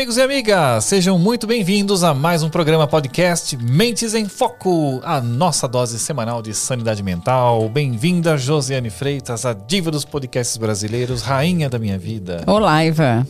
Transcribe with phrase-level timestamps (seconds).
[0.00, 5.20] amigos e amigas, sejam muito bem-vindos a mais um programa podcast Mentes em Foco, a
[5.20, 7.68] nossa dose semanal de sanidade mental.
[7.68, 12.42] Bem-vinda, Josiane Freitas, a diva dos podcasts brasileiros, rainha da minha vida.
[12.46, 13.26] Olá, Ivan.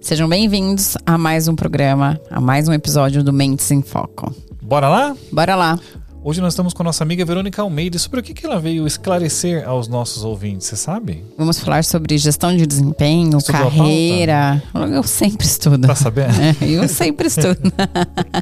[0.00, 4.34] Sejam bem-vindos a mais um programa, a mais um episódio do Mentes em Foco.
[4.62, 5.14] Bora lá?
[5.30, 5.78] Bora lá.
[6.26, 7.96] Hoje nós estamos com nossa amiga Verônica Almeida.
[8.00, 11.22] Sobre o que, que ela veio esclarecer aos nossos ouvintes, você sabe?
[11.38, 14.60] Vamos falar sobre gestão de desempenho, Estudou carreira.
[14.92, 15.86] Eu sempre estudo.
[15.86, 16.34] Tá sabendo?
[16.60, 17.72] É, eu sempre estudo.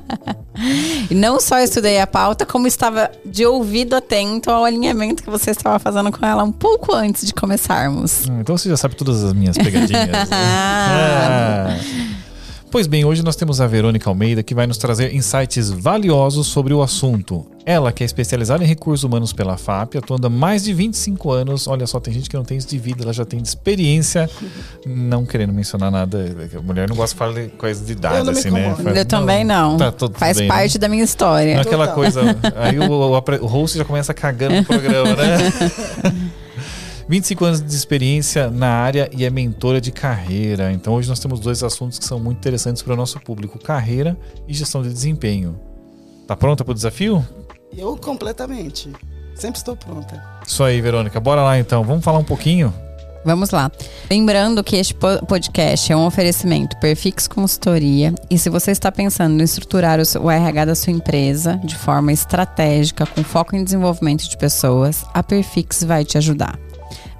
[1.10, 5.50] e não só estudei a pauta, como estava de ouvido atento ao alinhamento que você
[5.50, 8.26] estava fazendo com ela um pouco antes de começarmos.
[8.26, 10.08] Hum, Então você já sabe todas as minhas pegadinhas.
[10.08, 10.26] né?
[10.32, 11.76] Ah.
[12.20, 12.23] É.
[12.74, 16.74] Pois bem, hoje nós temos a Verônica Almeida que vai nos trazer insights valiosos sobre
[16.74, 17.46] o assunto.
[17.64, 21.68] Ela, que é especializada em recursos humanos pela FAP, atuando há mais de 25 anos.
[21.68, 24.28] Olha só, tem gente que não tem isso de vida, ela já tem de experiência.
[24.84, 28.32] Não querendo mencionar nada, a mulher não gosta de falar coisa de idade, Eu não
[28.32, 28.74] me assim, né?
[28.74, 29.76] Faz- Eu também não.
[29.76, 30.52] Tá tudo Faz bem, né?
[30.52, 31.54] parte da minha história.
[31.54, 32.22] Não é aquela coisa.
[32.56, 35.38] Aí o, o, o host já começa cagando no programa, né?
[37.08, 40.72] 25 anos de experiência na área e é mentora de carreira.
[40.72, 44.16] Então hoje nós temos dois assuntos que são muito interessantes para o nosso público: carreira
[44.48, 45.58] e gestão de desempenho.
[46.26, 47.26] Tá pronta para o desafio?
[47.76, 48.90] Eu completamente.
[49.34, 50.22] Sempre estou pronta.
[50.46, 51.18] Isso aí, Verônica.
[51.20, 51.82] Bora lá então.
[51.84, 52.72] Vamos falar um pouquinho?
[53.26, 53.72] Vamos lá.
[54.10, 59.40] Lembrando que este po- podcast é um oferecimento Perfix Consultoria e se você está pensando
[59.40, 63.64] em estruturar o, seu- o RH da sua empresa de forma estratégica, com foco em
[63.64, 66.58] desenvolvimento de pessoas, a Perfix vai te ajudar.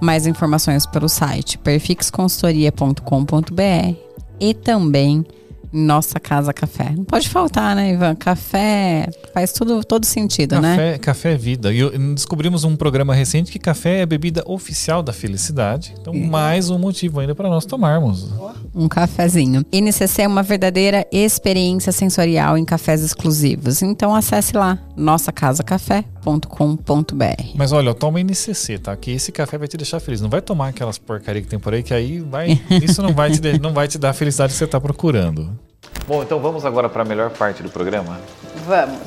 [0.01, 3.95] Mais informações pelo site perfixconsultoria.com.br
[4.41, 5.25] e também
[5.73, 6.93] Nossa Casa Café.
[6.97, 8.15] Não pode faltar, né, Ivan?
[8.15, 10.77] Café faz tudo, todo sentido, né?
[10.77, 11.73] Café, café é vida.
[11.73, 15.95] E descobrimos um programa recente que café é a bebida oficial da felicidade.
[16.01, 18.29] Então, mais um motivo ainda para nós tomarmos.
[18.75, 19.65] Um cafezinho.
[19.73, 23.83] NCC é uma verdadeira experiência sensorial em cafés exclusivos.
[23.83, 27.53] Então acesse lá nossacasacafé.com.br.
[27.55, 28.97] Mas olha, toma NCC, tá?
[28.97, 30.21] Que esse café vai te deixar feliz.
[30.21, 32.61] Não vai tomar aquelas porcaria que tem por aí, que aí vai.
[32.83, 35.59] Isso não vai te, não vai te dar a felicidade que você tá procurando.
[36.07, 38.21] Bom, então vamos agora para a melhor parte do programa.
[38.67, 38.99] Vamos.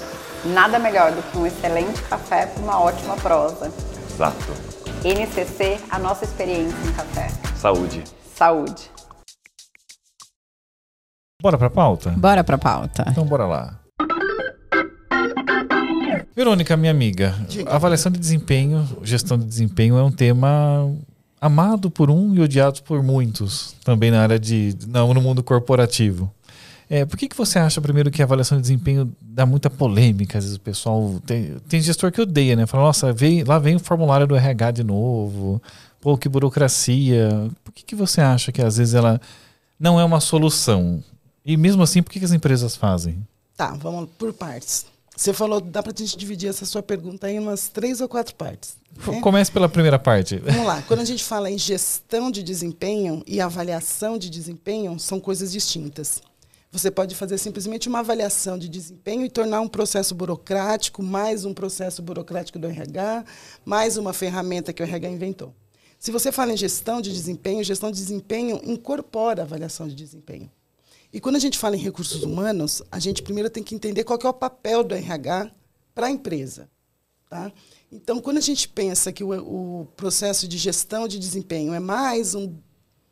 [0.46, 3.72] Nada melhor do que um excelente café para uma ótima prosa.
[4.14, 4.54] Exato.
[5.04, 7.28] NCC, a nossa experiência em café.
[7.56, 8.04] Saúde.
[8.36, 8.92] Saúde.
[11.42, 12.12] Bora pra pauta?
[12.12, 13.06] Bora pra pauta.
[13.08, 13.80] Então bora lá.
[16.38, 17.72] Verônica, minha amiga, Diga.
[17.72, 20.88] avaliação de desempenho, gestão de desempenho é um tema
[21.42, 24.78] amado por um e odiado por muitos, também na área de.
[24.88, 26.32] Não, no mundo corporativo.
[26.88, 30.38] É, por que, que você acha, primeiro, que a avaliação de desempenho dá muita polêmica?
[30.38, 31.20] Às vezes o pessoal.
[31.26, 32.68] Tem, tem gestor que odeia, né?
[32.68, 35.60] Fala, nossa, vem, lá vem o formulário do RH de novo.
[36.00, 37.50] Pô, que burocracia.
[37.64, 39.20] Por que, que você acha que às vezes ela
[39.80, 41.04] não é uma solução?
[41.44, 43.26] E mesmo assim, por que, que as empresas fazem?
[43.56, 44.86] Tá, vamos por partes.
[45.18, 48.78] Você falou, dá pra gente dividir essa sua pergunta em umas três ou quatro partes.
[49.08, 49.20] Né?
[49.20, 50.38] Comece pela primeira parte.
[50.38, 50.84] Vamos lá.
[50.84, 56.22] Quando a gente fala em gestão de desempenho e avaliação de desempenho, são coisas distintas.
[56.72, 61.54] Você pode fazer simplesmente uma avaliação de desempenho e tornar um processo burocrático, mais um
[61.54, 63.26] processo burocrático do RH,
[63.66, 65.52] mais uma ferramenta que o RH inventou.
[65.98, 70.52] Se você fala em gestão de desempenho, gestão de desempenho incorpora a avaliação de desempenho.
[71.12, 74.20] E quando a gente fala em recursos humanos, a gente primeiro tem que entender qual
[74.20, 75.52] que é o papel do RH
[75.96, 76.70] para a empresa.
[77.30, 77.52] Tá?
[77.92, 79.32] Então, quando a gente pensa que o,
[79.82, 82.56] o processo de gestão de desempenho é mais um-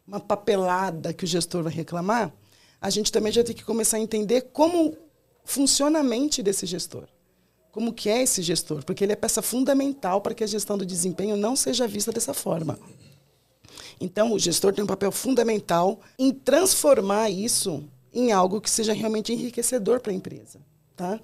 [0.07, 2.33] uma papelada que o gestor vai reclamar,
[2.79, 4.95] a gente também já tem que começar a entender como
[5.43, 7.07] funciona a mente desse gestor.
[7.71, 8.85] Como que é esse gestor?
[8.85, 12.33] Porque ele é peça fundamental para que a gestão do desempenho não seja vista dessa
[12.33, 12.79] forma.
[13.99, 17.83] Então, o gestor tem um papel fundamental em transformar isso
[18.13, 20.59] em algo que seja realmente enriquecedor para a empresa.
[20.95, 21.19] Tá?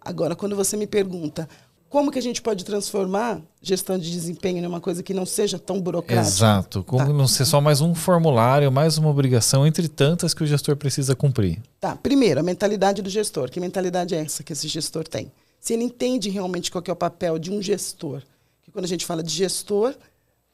[0.00, 1.48] Agora, quando você me pergunta
[1.88, 5.80] como que a gente pode transformar gestão de desempenho numa coisa que não seja tão
[5.80, 6.28] burocrática?
[6.28, 6.82] Exato.
[6.82, 7.12] Como Tá.
[7.12, 11.14] não ser só mais um formulário, mais uma obrigação entre tantas que o gestor precisa
[11.14, 11.62] cumprir.
[11.80, 13.50] Tá, primeiro, a mentalidade do gestor.
[13.50, 15.30] Que mentalidade é essa que esse gestor tem?
[15.60, 18.20] Se ele entende realmente qual que é o papel de um gestor.
[18.62, 19.94] Que quando a gente fala de gestor,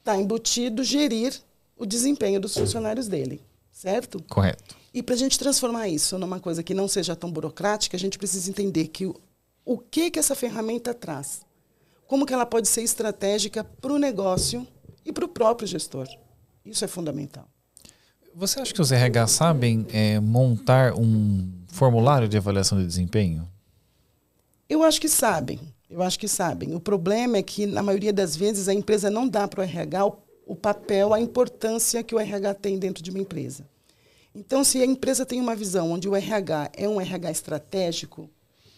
[0.01, 1.35] está embutido gerir
[1.83, 3.43] o desempenho dos funcionários dele,
[3.73, 4.23] certo?
[4.29, 4.77] Correto.
[4.95, 8.19] E para a gente transformar isso numa coisa que não seja tão burocrática, a gente
[8.19, 9.21] precisa entender que o,
[9.65, 11.41] o que que essa ferramenta traz,
[12.07, 14.65] como que ela pode ser estratégica para o negócio
[15.05, 16.07] e para o próprio gestor.
[16.65, 17.49] Isso é fundamental.
[18.33, 23.51] Você acha que os RH sabem é, montar um formulário de avaliação de desempenho?
[24.69, 25.59] Eu acho que sabem.
[25.91, 26.77] Eu acho que sabem.
[26.77, 30.13] O problema é que, na maioria das vezes, a empresa não dá para o RH
[30.47, 33.67] o, papel, a importância que o RH tem dentro de uma empresa.
[34.35, 38.31] Então, se a empresa tem uma visão onde o RH é um RH estratégico,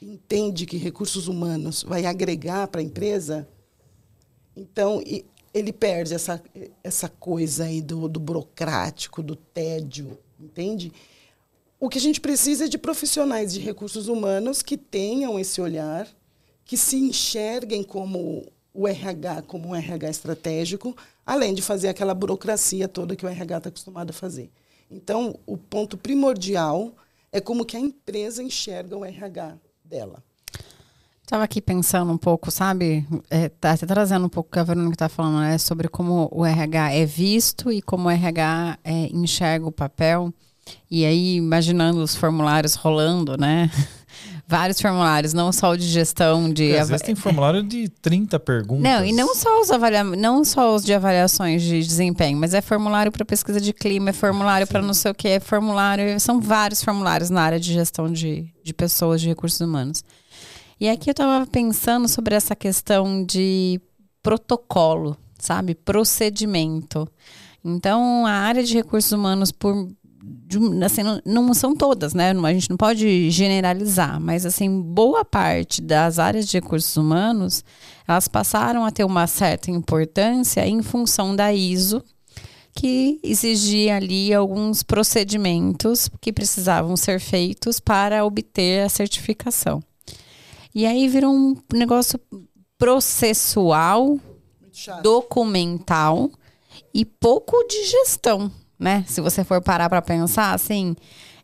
[0.02, 3.48] entende que recursos humanos vai agregar para a empresa,
[4.56, 5.00] então
[5.52, 6.42] ele perde essa,
[6.82, 10.92] essa coisa aí do, do burocrático, do tédio, entende?
[11.78, 16.08] O que a gente precisa é de profissionais de recursos humanos que tenham esse olhar,
[16.64, 18.44] que se enxerguem como
[18.74, 23.56] o RH, como um RH estratégico, além de fazer aquela burocracia toda que o RH
[23.58, 24.50] está acostumado a fazer.
[24.90, 26.92] Então, o ponto primordial
[27.32, 30.22] é como que a empresa enxerga o RH dela.
[31.22, 33.06] Estava aqui pensando um pouco, sabe?
[33.30, 35.56] É, tá, tá trazendo um pouco o que a Verônica está falando, né?
[35.56, 40.34] Sobre como o RH é visto e como o RH é, enxerga o papel.
[40.90, 43.70] E aí, imaginando os formulários rolando, né?
[44.46, 46.76] Vários formulários, não só o de gestão de.
[46.76, 48.82] Às vezes tem formulário de 30 perguntas.
[48.82, 50.04] Não, e não só os avalia...
[50.04, 54.12] não só os de avaliações de desempenho, mas é formulário para pesquisa de clima, é
[54.12, 56.20] formulário para não sei o que, é formulário.
[56.20, 60.04] São vários formulários na área de gestão de, de pessoas, de recursos humanos.
[60.78, 63.80] E aqui eu estava pensando sobre essa questão de
[64.22, 65.74] protocolo, sabe?
[65.74, 67.08] Procedimento.
[67.64, 69.88] Então, a área de recursos humanos, por
[70.84, 72.30] assim, não, não, são todas, né?
[72.30, 77.64] A gente não pode generalizar, mas assim, boa parte das áreas de recursos humanos,
[78.06, 82.02] elas passaram a ter uma certa importância em função da ISO,
[82.74, 89.80] que exigia ali alguns procedimentos que precisavam ser feitos para obter a certificação.
[90.74, 92.18] E aí virou um negócio
[92.76, 94.18] processual,
[95.02, 96.30] documental
[96.92, 99.04] e pouco de gestão, né?
[99.06, 100.96] Se você for parar para pensar, assim,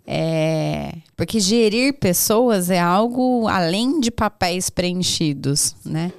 [0.06, 0.92] é...
[1.16, 6.12] porque gerir pessoas é algo além de papéis preenchidos, né?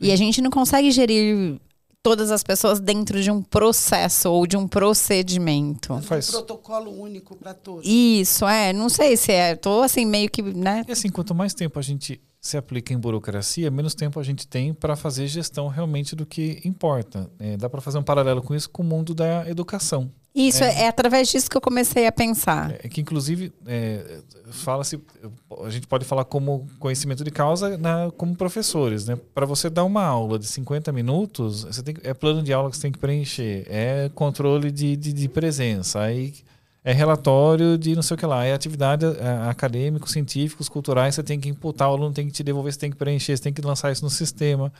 [0.00, 1.60] E a gente não consegue gerir
[2.02, 6.00] todas as pessoas dentro de um processo ou de um procedimento.
[6.02, 7.86] Faz um protocolo único para todos.
[7.86, 8.72] Isso, é.
[8.72, 9.54] Não sei se é.
[9.54, 10.84] Tô assim meio que, né?
[10.88, 14.48] E assim, quanto mais tempo a gente se aplica em burocracia, menos tempo a gente
[14.48, 17.30] tem para fazer gestão realmente do que importa.
[17.38, 20.10] É, dá para fazer um paralelo com isso com o mundo da educação.
[20.34, 22.70] Isso, é, é através disso que eu comecei a pensar.
[22.70, 25.00] É, que, inclusive, é, fala-se,
[25.64, 29.06] a gente pode falar como conhecimento de causa na, como professores.
[29.06, 29.18] Né?
[29.34, 32.76] Para você dar uma aula de 50 minutos, você tem, é plano de aula que
[32.76, 36.32] você tem que preencher, é controle de, de, de presença, aí
[36.82, 41.22] é relatório de não sei o que lá, é atividade é, acadêmico, científicos, culturais, você
[41.22, 43.52] tem que imputar, o aluno tem que te devolver, você tem que preencher, você tem
[43.52, 44.72] que lançar isso no sistema.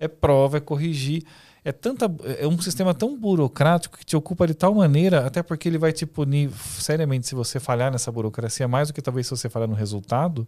[0.00, 1.22] É prova, é corrigir.
[1.64, 5.66] É, tanta, é um sistema tão burocrático que te ocupa de tal maneira, até porque
[5.66, 9.30] ele vai te punir seriamente se você falhar nessa burocracia, mais do que talvez se
[9.30, 10.46] você falhar no resultado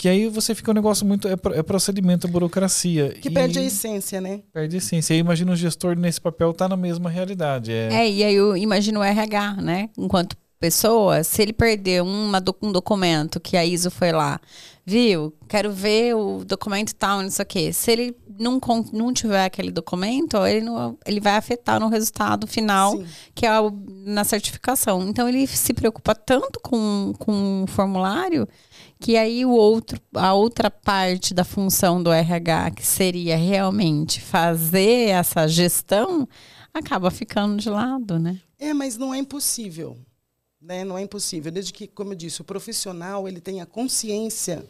[0.00, 1.28] que aí você fica um negócio muito.
[1.28, 3.10] É, é procedimento, é burocracia.
[3.10, 4.40] Que perde a essência, né?
[4.50, 5.12] Perde a essência.
[5.12, 7.70] E aí imagina o gestor nesse papel tá na mesma realidade.
[7.70, 9.90] É, é e aí eu imagino o RH, né?
[9.98, 14.38] Enquanto pessoa, se ele perder uma, um documento que a ISO foi lá,
[14.84, 15.32] viu?
[15.48, 17.72] Quero ver o documento tal, não sei o quê.
[17.72, 18.60] Se ele não,
[18.92, 23.06] não tiver aquele documento, ele, não, ele vai afetar no resultado final, Sim.
[23.34, 23.72] que é o,
[24.04, 25.08] na certificação.
[25.08, 28.46] Então ele se preocupa tanto com, com o formulário
[29.00, 35.08] que aí o outro, a outra parte da função do RH, que seria realmente fazer
[35.08, 36.28] essa gestão,
[36.74, 38.38] acaba ficando de lado, né?
[38.58, 39.96] É, mas não é impossível.
[40.70, 40.84] Né?
[40.84, 41.50] Não é impossível.
[41.50, 44.64] Desde que, como eu disse, o profissional ele tenha consciência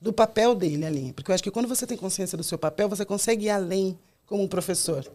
[0.00, 1.12] do papel dele ali.
[1.12, 3.96] Porque eu acho que quando você tem consciência do seu papel, você consegue ir além
[4.26, 5.08] como um professor.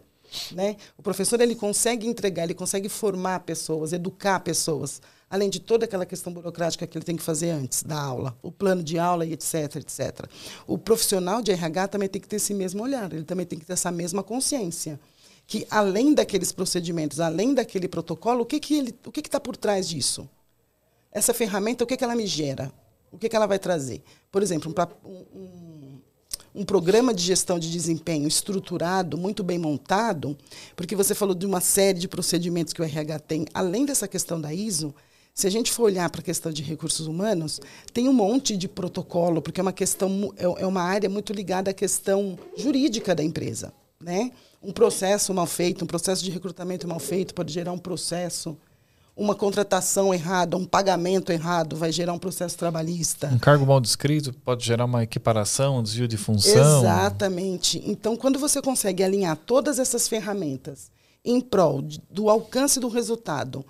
[0.52, 0.76] Né?
[0.96, 6.06] O professor ele consegue entregar, ele consegue formar pessoas, educar pessoas além de toda aquela
[6.06, 9.32] questão burocrática que ele tem que fazer antes da aula, o plano de aula e
[9.32, 10.26] etc, etc.
[10.66, 13.64] O profissional de RH também tem que ter esse mesmo olhar, ele também tem que
[13.64, 15.00] ter essa mesma consciência
[15.46, 19.56] que além daqueles procedimentos, além daquele protocolo, o que que ele, o que está por
[19.56, 20.28] trás disso?
[21.10, 22.72] Essa ferramenta, o que que ela me gera?
[23.10, 24.02] O que que ela vai trazer?
[24.30, 26.00] Por exemplo, um, um,
[26.54, 30.36] um programa de gestão de desempenho estruturado, muito bem montado,
[30.74, 34.40] porque você falou de uma série de procedimentos que o RH tem, além dessa questão
[34.40, 34.94] da ISO,
[35.34, 37.60] se a gente for olhar para a questão de recursos humanos,
[37.92, 41.70] tem um monte de protocolo, porque é uma questão é, é uma área muito ligada
[41.70, 44.30] à questão jurídica da empresa, né?
[44.62, 48.56] Um processo mal feito, um processo de recrutamento mal feito pode gerar um processo
[49.16, 53.28] uma contratação errada, um pagamento errado vai gerar um processo trabalhista.
[53.28, 56.80] Um cargo mal descrito pode gerar uma equiparação, um desvio de função.
[56.80, 57.82] Exatamente.
[57.84, 60.90] Então, quando você consegue alinhar todas essas ferramentas
[61.24, 63.64] em prol do alcance do resultado,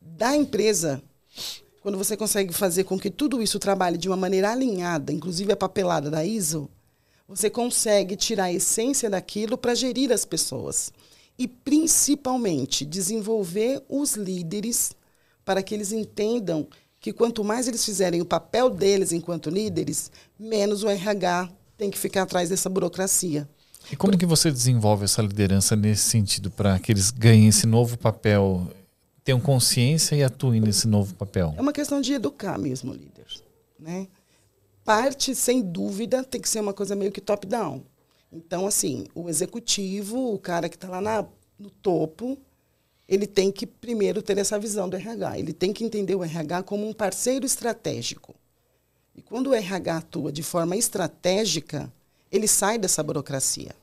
[0.00, 1.02] da empresa,
[1.82, 5.56] quando você consegue fazer com que tudo isso trabalhe de uma maneira alinhada, inclusive a
[5.56, 6.70] papelada da ISO,
[7.34, 10.92] você consegue tirar a essência daquilo para gerir as pessoas.
[11.38, 14.92] E, principalmente, desenvolver os líderes
[15.44, 16.68] para que eles entendam
[17.00, 21.98] que quanto mais eles fizerem o papel deles enquanto líderes, menos o RH tem que
[21.98, 23.48] ficar atrás dessa burocracia.
[23.90, 27.98] E como que você desenvolve essa liderança nesse sentido para que eles ganhem esse novo
[27.98, 28.68] papel,
[29.24, 31.54] tenham consciência e atuem nesse novo papel?
[31.56, 33.26] É uma questão de educar mesmo o líder,
[33.80, 34.06] né?
[34.84, 37.82] Parte, sem dúvida, tem que ser uma coisa meio que top-down.
[38.32, 41.24] Então, assim, o executivo, o cara que está lá na,
[41.58, 42.36] no topo,
[43.08, 45.38] ele tem que primeiro ter essa visão do RH.
[45.38, 48.34] Ele tem que entender o RH como um parceiro estratégico.
[49.14, 51.92] E quando o RH atua de forma estratégica,
[52.30, 53.74] ele sai dessa burocracia.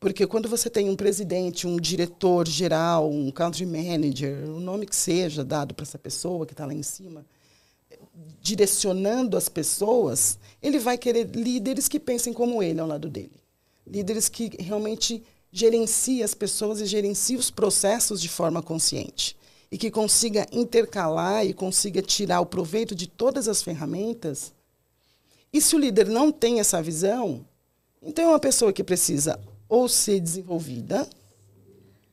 [0.00, 4.96] Porque quando você tem um presidente, um diretor geral, um country manager, o nome que
[4.96, 7.22] seja dado para essa pessoa que está lá em cima,
[8.40, 13.40] direcionando as pessoas, ele vai querer líderes que pensem como ele ao lado dele.
[13.86, 15.22] Líderes que realmente
[15.52, 19.36] gerenciem as pessoas e gerenciem os processos de forma consciente.
[19.70, 24.52] E que consiga intercalar e consiga tirar o proveito de todas as ferramentas.
[25.52, 27.44] E se o líder não tem essa visão,
[28.02, 31.08] então é uma pessoa que precisa ou ser desenvolvida,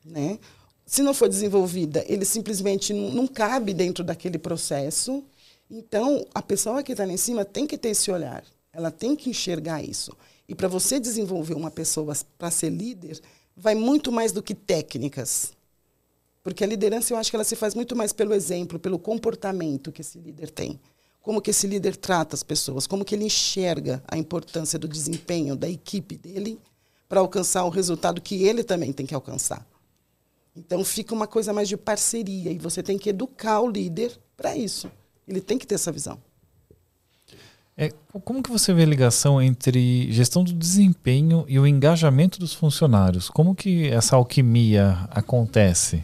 [0.04, 0.38] né?
[0.86, 5.22] Se não for desenvolvida, ele simplesmente não, não cabe dentro daquele processo.
[5.70, 8.44] Então, a pessoa que está lá em cima tem que ter esse olhar.
[8.72, 10.12] Ela tem que enxergar isso.
[10.48, 13.20] E para você desenvolver uma pessoa para ser líder,
[13.56, 15.52] vai muito mais do que técnicas.
[16.42, 19.92] Porque a liderança, eu acho que ela se faz muito mais pelo exemplo, pelo comportamento
[19.92, 20.80] que esse líder tem.
[21.20, 25.54] Como que esse líder trata as pessoas, como que ele enxerga a importância do desempenho
[25.54, 26.58] da equipe dele
[27.08, 29.66] para alcançar o resultado que ele também tem que alcançar.
[30.56, 34.56] Então fica uma coisa mais de parceria e você tem que educar o líder para
[34.56, 34.90] isso.
[35.28, 36.18] Ele tem que ter essa visão.
[37.76, 37.90] É,
[38.24, 43.30] como que você vê a ligação entre gestão do desempenho e o engajamento dos funcionários?
[43.30, 46.02] Como que essa alquimia acontece?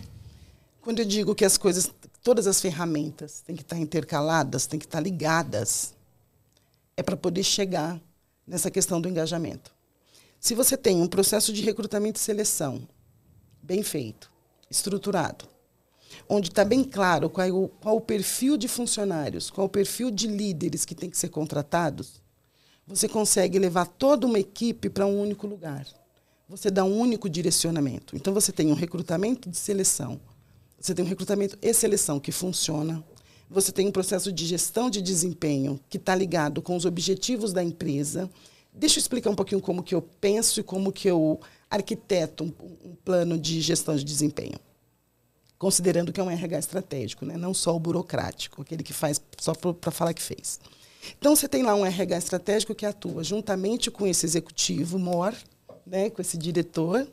[0.81, 1.91] Quando eu digo que as coisas,
[2.23, 5.95] todas as ferramentas têm que estar intercaladas, têm que estar ligadas,
[6.97, 8.01] é para poder chegar
[8.47, 9.73] nessa questão do engajamento.
[10.39, 12.87] Se você tem um processo de recrutamento e seleção
[13.61, 14.31] bem feito,
[14.71, 15.47] estruturado,
[16.29, 20.11] onde está bem claro qual, é o, qual o perfil de funcionários, qual o perfil
[20.11, 22.23] de líderes que tem que ser contratados,
[22.87, 25.87] você consegue levar toda uma equipe para um único lugar.
[26.49, 28.15] Você dá um único direcionamento.
[28.15, 30.21] Então, você tem um recrutamento de seleção,
[30.79, 33.03] você tem um recrutamento e seleção que funciona,
[33.49, 37.63] você tem um processo de gestão de desempenho que está ligado com os objetivos da
[37.63, 38.31] empresa
[38.77, 41.41] Deixa eu explicar um pouquinho como que eu penso e como que eu
[41.71, 42.53] arquiteto um,
[42.91, 44.59] um plano de gestão de desempenho.
[45.65, 47.39] Considerando que é um RH estratégico, né?
[47.39, 50.61] não só o burocrático, aquele que faz só para falar que fez.
[51.19, 55.33] Então, você tem lá um RH estratégico que atua juntamente com esse executivo MOR,
[55.87, 57.09] né, com esse diretor,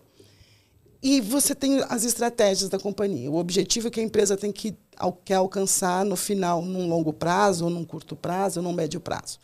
[1.01, 3.31] e você tem as estratégias da companhia.
[3.31, 4.75] O objetivo é que a empresa tem que
[5.23, 9.39] quer alcançar no final, num longo prazo, ou num curto prazo, ou num médio prazo.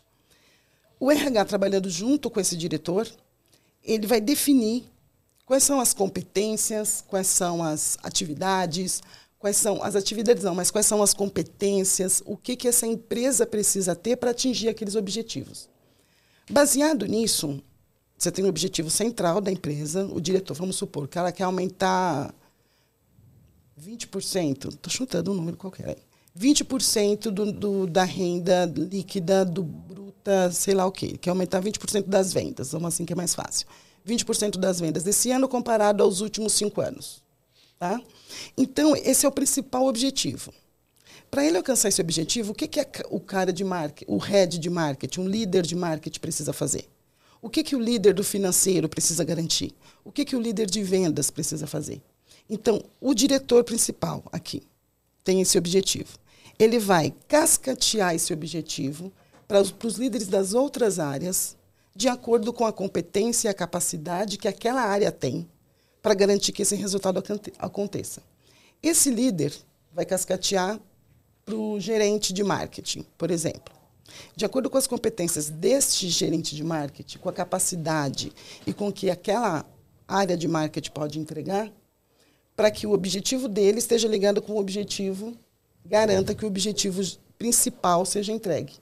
[1.00, 3.10] O RH trabalhando junto com esse diretor,
[3.82, 4.84] ele vai definir
[5.48, 9.02] quais são as competências, quais são as atividades,
[9.38, 13.46] quais são as atividades não, mas quais são as competências, o que, que essa empresa
[13.46, 15.70] precisa ter para atingir aqueles objetivos.
[16.50, 17.62] Baseado nisso,
[18.16, 22.34] você tem o objetivo central da empresa, o diretor, vamos supor que ela quer aumentar
[23.82, 25.96] 20%, estou chutando um número qualquer aí,
[26.38, 31.62] 20% do, do, da renda líquida do bruta, sei lá o quê, que é aumentar
[31.62, 33.66] 20% das vendas, vamos assim que é mais fácil.
[34.08, 37.22] 20% das vendas desse ano comparado aos últimos cinco anos.
[37.78, 38.00] Tá?
[38.56, 40.52] Então, esse é o principal objetivo.
[41.30, 44.70] Para ele alcançar esse objetivo, o que, que o cara de marketing, o head de
[44.70, 46.88] marketing, um líder de marketing precisa fazer?
[47.40, 49.72] O que, que o líder do financeiro precisa garantir?
[50.04, 52.02] O que, que o líder de vendas precisa fazer?
[52.50, 54.62] Então, o diretor principal aqui
[55.22, 56.18] tem esse objetivo
[56.58, 59.12] ele vai cascatear esse objetivo
[59.46, 61.56] para os líderes das outras áreas,
[61.98, 65.50] de acordo com a competência e a capacidade que aquela área tem
[66.00, 67.20] para garantir que esse resultado
[67.58, 68.22] aconteça.
[68.80, 69.52] Esse líder
[69.92, 70.78] vai cascatear
[71.44, 73.74] para o gerente de marketing, por exemplo.
[74.36, 78.32] De acordo com as competências deste gerente de marketing, com a capacidade
[78.64, 79.66] e com que aquela
[80.06, 81.68] área de marketing pode entregar,
[82.54, 85.36] para que o objetivo dele esteja ligado com o objetivo
[85.84, 87.02] garanta que o objetivo
[87.36, 88.74] principal seja entregue.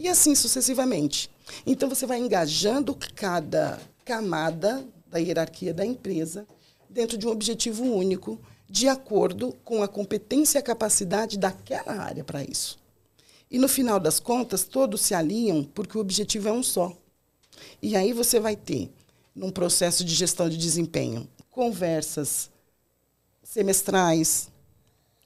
[0.00, 1.30] E assim sucessivamente.
[1.66, 6.46] Então você vai engajando cada camada da hierarquia da empresa
[6.88, 12.24] dentro de um objetivo único, de acordo com a competência e a capacidade daquela área
[12.24, 12.78] para isso.
[13.50, 16.96] E no final das contas, todos se alinham porque o objetivo é um só.
[17.82, 18.90] E aí você vai ter,
[19.34, 22.48] num processo de gestão de desempenho, conversas
[23.42, 24.48] semestrais,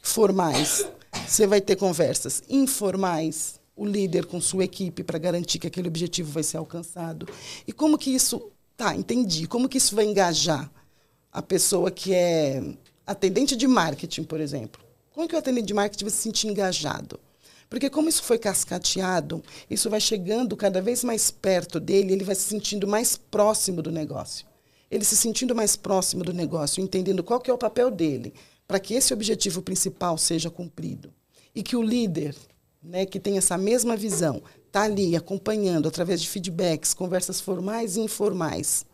[0.03, 0.85] formais,
[1.27, 6.31] Você vai ter conversas informais, o líder com sua equipe para garantir que aquele objetivo
[6.31, 7.27] vai ser alcançado.
[7.67, 8.51] E como que isso.
[8.77, 9.47] Tá, entendi.
[9.47, 10.71] Como que isso vai engajar
[11.33, 12.63] a pessoa que é
[13.07, 14.83] atendente de marketing, por exemplo?
[15.13, 17.21] Como que o atendente de marketing vai se sentir engajado?
[17.69, 22.35] Porque como isso foi cascateado, isso vai chegando cada vez mais perto dele, ele vai
[22.35, 24.47] se sentindo mais próximo do negócio.
[24.91, 28.33] Ele se sentindo mais próximo do negócio, entendendo qual que é o papel dele,
[28.67, 31.13] para que esse objetivo principal seja cumprido.
[31.55, 32.37] E que o líder,
[32.85, 38.01] né, que tem essa mesma visão, está ali acompanhando através de feedbacks, conversas formais e
[38.01, 38.85] informais,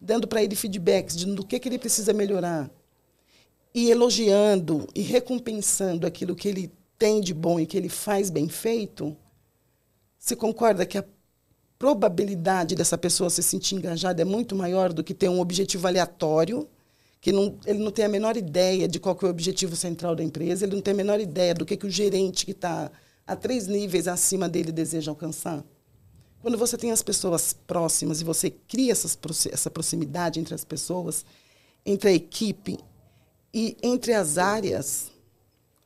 [0.00, 2.70] dando para ele feedbacks de do que, que ele precisa melhorar,
[3.74, 8.48] e elogiando e recompensando aquilo que ele tem de bom e que ele faz bem
[8.48, 9.16] feito,
[10.16, 11.04] você concorda que a
[11.76, 16.68] probabilidade dessa pessoa se sentir engajada é muito maior do que ter um objetivo aleatório,
[17.20, 20.22] que não, ele não tem a menor ideia de qual é o objetivo central da
[20.22, 22.92] empresa, ele não tem a menor ideia do que, que o gerente que está
[23.26, 25.64] a três níveis acima dele deseja alcançar?
[26.40, 29.18] Quando você tem as pessoas próximas e você cria essas,
[29.50, 31.24] essa proximidade entre as pessoas,
[31.86, 32.78] entre a equipe
[33.52, 35.10] e entre as áreas,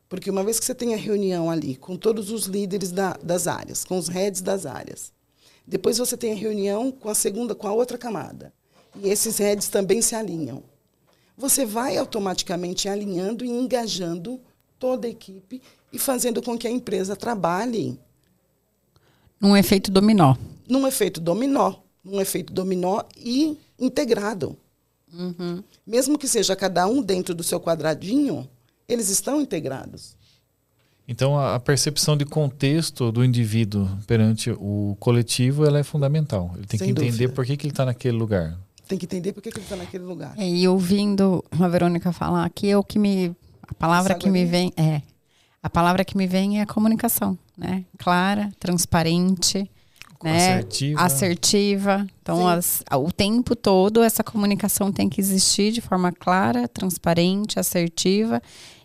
[0.09, 3.47] porque uma vez que você tem a reunião ali com todos os líderes da, das
[3.47, 5.13] áreas, com os heads das áreas,
[5.67, 8.53] depois você tem a reunião com a segunda, com a outra camada.
[8.97, 10.63] E esses heads também se alinham.
[11.37, 14.41] Você vai automaticamente alinhando e engajando
[14.79, 17.99] toda a equipe e fazendo com que a empresa trabalhe.
[19.41, 20.37] Num efeito dominó.
[20.69, 21.75] Num efeito dominó.
[22.05, 24.57] Num efeito dominó e integrado.
[25.13, 25.63] Uhum.
[25.87, 28.49] Mesmo que seja cada um dentro do seu quadradinho,
[28.89, 30.17] eles estão integrados.
[31.07, 36.53] Então, a percepção de contexto do indivíduo perante o coletivo ela é fundamental.
[36.55, 37.33] Ele tem Sem que entender dúvida.
[37.33, 38.59] por que, que ele está naquele lugar.
[38.87, 40.35] Tem que entender por que, que ele está naquele lugar.
[40.37, 43.35] É, e ouvindo a Verônica falar aqui, é o que me.
[43.67, 45.01] A palavra que me vem é.
[45.63, 47.85] A palavra que me vem é a comunicação, né?
[47.99, 49.69] Clara, transparente,
[50.23, 50.59] né?
[50.59, 51.01] Assertiva.
[51.01, 52.07] Assertiva.
[52.23, 58.43] Então, as, o tempo todo essa comunicação tem que existir de forma clara, transparente, assertiva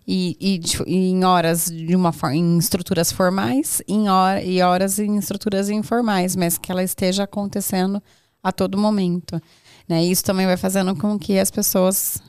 [0.07, 5.17] e, e, e, em horas de uma em estruturas formais em hora, e horas em
[5.17, 8.01] estruturas informais, mas que ela esteja acontecendo
[8.41, 9.41] a todo momento.
[9.87, 10.03] Né?
[10.03, 12.21] Isso também vai fazendo com que as pessoas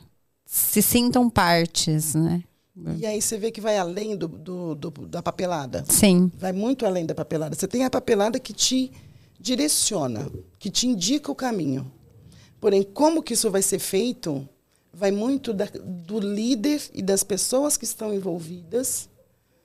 [0.45, 2.43] se sintam partes, né?
[2.97, 5.85] E aí você vê que vai além do, do, do, da papelada.
[5.87, 6.29] Sim.
[6.37, 7.55] Vai muito além da papelada.
[7.55, 8.91] Você tem a papelada que te
[9.39, 11.89] direciona, que te indica o caminho.
[12.59, 14.47] Porém, como que isso vai ser feito
[14.95, 19.09] vai muito da, do líder e das pessoas que estão envolvidas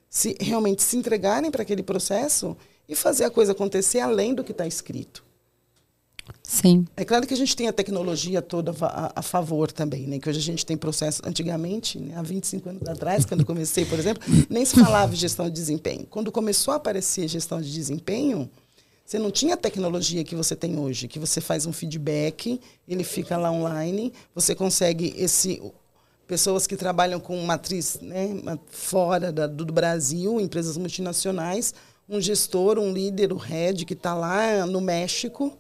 [0.09, 2.57] se realmente se entregarem para aquele processo
[2.89, 5.25] e fazer a coisa acontecer além do que está escrito.
[6.43, 6.87] Sim.
[6.97, 10.19] É claro que a gente tem a tecnologia toda a, a favor também, né?
[10.19, 11.23] Que hoje a gente tem processo.
[11.25, 12.15] Antigamente, né?
[12.17, 16.07] há 25 anos atrás, quando comecei, por exemplo, nem se falava gestão de desempenho.
[16.11, 18.51] Quando começou a aparecer gestão de desempenho,
[19.05, 23.03] você não tinha a tecnologia que você tem hoje, que você faz um feedback, ele
[23.03, 25.61] fica lá online, você consegue esse
[26.29, 28.41] pessoas que trabalham com matriz né,
[28.71, 31.75] fora da, do Brasil, empresas multinacionais,
[32.09, 35.59] um gestor, um líder, o head que está lá no México.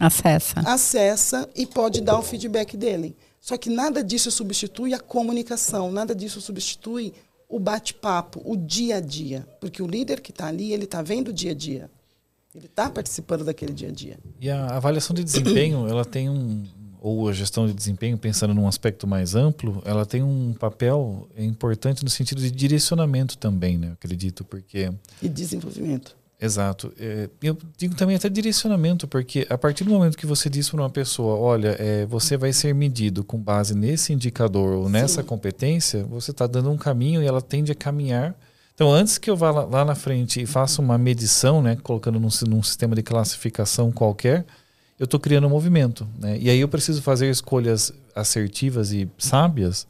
[0.00, 0.60] Acessa.
[0.60, 3.16] Acessa e pode dar o feedback dele.
[3.40, 7.12] Só que nada disso substitui a comunicação, nada disso substitui
[7.48, 9.46] o bate-papo, o dia a dia.
[9.60, 11.90] Porque o líder que está ali, ele está vendo o dia a dia.
[12.54, 14.18] Ele está participando daquele dia a dia.
[14.40, 16.64] E a avaliação de desempenho, ela tem um
[17.00, 22.02] ou a gestão de desempenho, pensando num aspecto mais amplo, ela tem um papel importante
[22.02, 23.88] no sentido de direcionamento também, né?
[23.88, 24.90] Eu acredito, porque
[25.22, 26.16] e desenvolvimento.
[26.40, 26.92] Exato.
[26.98, 30.80] É, eu digo também até direcionamento, porque a partir do momento que você diz para
[30.80, 35.26] uma pessoa, olha, é, você vai ser medido com base nesse indicador ou nessa Sim.
[35.26, 38.36] competência, você está dando um caminho e ela tende a caminhar
[38.78, 42.20] então, antes que eu vá lá, lá na frente e faça uma medição, né, colocando
[42.20, 44.46] num, num sistema de classificação qualquer,
[44.96, 46.06] eu estou criando um movimento.
[46.16, 46.38] Né?
[46.38, 49.84] E aí eu preciso fazer escolhas assertivas e sábias,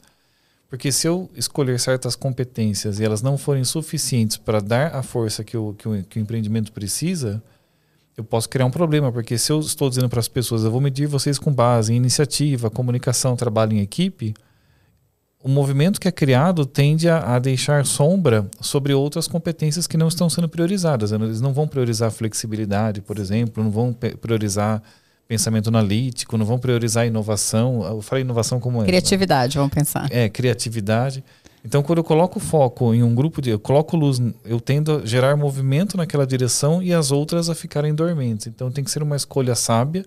[0.69, 5.43] porque se eu escolher certas competências e elas não forem suficientes para dar a força
[5.43, 7.41] que o, que, o, que o empreendimento precisa,
[8.15, 10.79] eu posso criar um problema, porque se eu estou dizendo para as pessoas, eu vou
[10.79, 14.35] medir vocês com base em iniciativa, comunicação, trabalho em equipe,
[15.41, 20.09] o movimento que é criado tende a, a, deixar sombra sobre outras competências que não
[20.09, 21.13] estão sendo priorizadas.
[21.13, 24.83] Eles não vão priorizar flexibilidade, por exemplo, não vão priorizar
[25.29, 27.83] pensamento analítico, não vão priorizar inovação.
[27.83, 30.11] Eu falei inovação como é, criatividade, é, vamos pensar.
[30.11, 31.23] É, criatividade.
[31.63, 35.05] Então, quando eu coloco foco em um grupo de, eu coloco luz, eu tendo a
[35.05, 38.47] gerar movimento naquela direção e as outras a ficarem dormentes.
[38.47, 40.03] Então, tem que ser uma escolha sábia.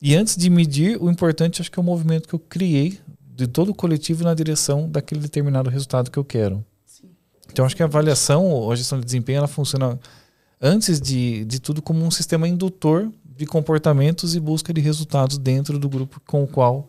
[0.00, 3.00] E antes de medir, o importante acho que é o movimento que eu criei
[3.34, 6.64] de todo o coletivo na direção daquele determinado resultado que eu quero.
[6.86, 7.08] Sim.
[7.50, 9.98] Então, acho que a avaliação ou a gestão de desempenho ela funciona,
[10.60, 15.78] antes de, de tudo, como um sistema indutor de comportamentos e busca de resultados dentro
[15.78, 16.86] do grupo com o qual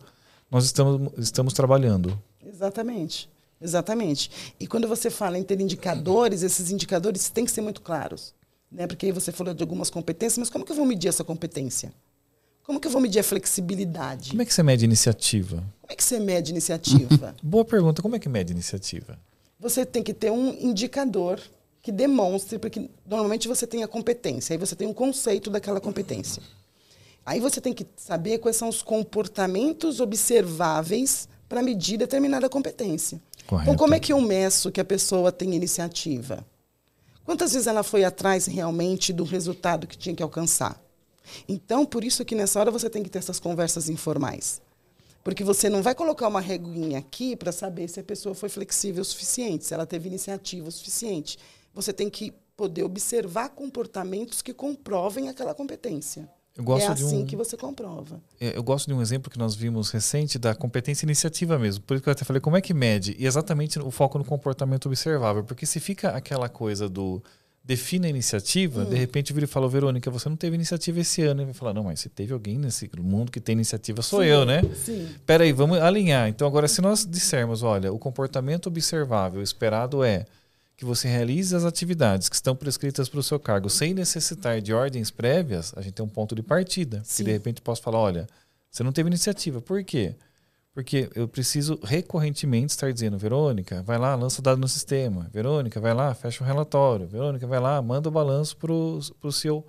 [0.50, 2.18] nós estamos, estamos trabalhando.
[2.44, 3.28] Exatamente.
[3.60, 4.30] Exatamente.
[4.60, 8.34] E quando você fala em ter indicadores, esses indicadores têm que ser muito claros.
[8.70, 8.86] Né?
[8.86, 11.92] Porque aí você falou de algumas competências, mas como que eu vou medir essa competência?
[12.62, 14.30] Como que eu vou medir a flexibilidade?
[14.30, 15.56] Como é que você mede iniciativa?
[15.80, 17.34] Como é que você mede iniciativa?
[17.42, 18.02] Boa pergunta.
[18.02, 19.18] Como é que mede iniciativa?
[19.58, 21.40] Você tem que ter um indicador
[21.86, 26.42] que demonstre, porque normalmente você tem a competência, aí você tem um conceito daquela competência.
[27.24, 33.22] Aí você tem que saber quais são os comportamentos observáveis para medir determinada competência.
[33.46, 33.70] Correto.
[33.70, 36.44] Então, como é que eu meço que a pessoa tem iniciativa?
[37.24, 40.82] Quantas vezes ela foi atrás realmente do resultado que tinha que alcançar?
[41.48, 44.60] Então, por isso que nessa hora você tem que ter essas conversas informais.
[45.22, 49.02] Porque você não vai colocar uma reguinha aqui para saber se a pessoa foi flexível
[49.02, 51.38] o suficiente, se ela teve iniciativa o suficiente.
[51.76, 56.28] Você tem que poder observar comportamentos que comprovem aquela competência.
[56.56, 58.18] Eu gosto é de assim um- que você comprova.
[58.40, 61.84] É, Eu gosto de um exemplo que nós vimos recente da competência iniciativa mesmo.
[61.84, 63.14] Por isso que eu até falei, como é que mede?
[63.18, 65.44] E exatamente o foco no comportamento observável.
[65.44, 67.22] Porque se fica aquela coisa do
[67.62, 68.88] define a iniciativa, Hum.
[68.88, 71.42] de repente vira e fala, Verônica, você não teve iniciativa esse ano.
[71.42, 74.26] E vai falar, não, mas se teve alguém nesse mundo que tem iniciativa, sou Sim,
[74.28, 74.62] eu, né?
[74.82, 75.08] Sim.
[75.26, 76.26] Peraí, vamos alinhar.
[76.28, 80.24] Então, agora, se nós dissermos, olha, o comportamento observável esperado é
[80.76, 84.74] que você realize as atividades que estão prescritas para o seu cargo sem necessitar de
[84.74, 87.00] ordens prévias, a gente tem um ponto de partida.
[87.02, 87.16] Sim.
[87.16, 88.26] Que de repente posso falar, olha,
[88.70, 89.60] você não teve iniciativa.
[89.62, 90.14] Por quê?
[90.74, 95.30] Porque eu preciso recorrentemente estar dizendo, Verônica, vai lá, lança o dado no sistema.
[95.32, 97.06] Verônica, vai lá, fecha o relatório.
[97.06, 99.66] Verônica, vai lá, manda o balanço para o seu.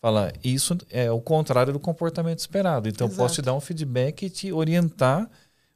[0.00, 2.88] Fala, isso é o contrário do comportamento esperado.
[2.88, 3.46] Então, eu posso te Exato.
[3.46, 5.28] dar um feedback e te orientar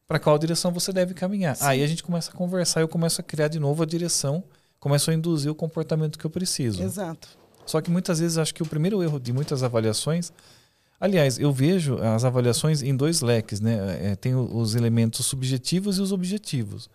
[0.07, 1.57] para qual direção você deve caminhar.
[1.57, 1.65] Sim.
[1.65, 4.45] Aí a gente começa a conversar, eu começo a criar de novo a direção,
[4.81, 6.83] começo a induzir o comportamento que eu preciso.
[6.83, 7.29] Exato.
[7.67, 10.33] Só que muitas vezes acho que o primeiro erro de muitas avaliações.
[11.01, 14.11] Aliás, eu vejo as avaliações em dois leques, né?
[14.13, 16.91] É, tem os elementos subjetivos e os objetivos.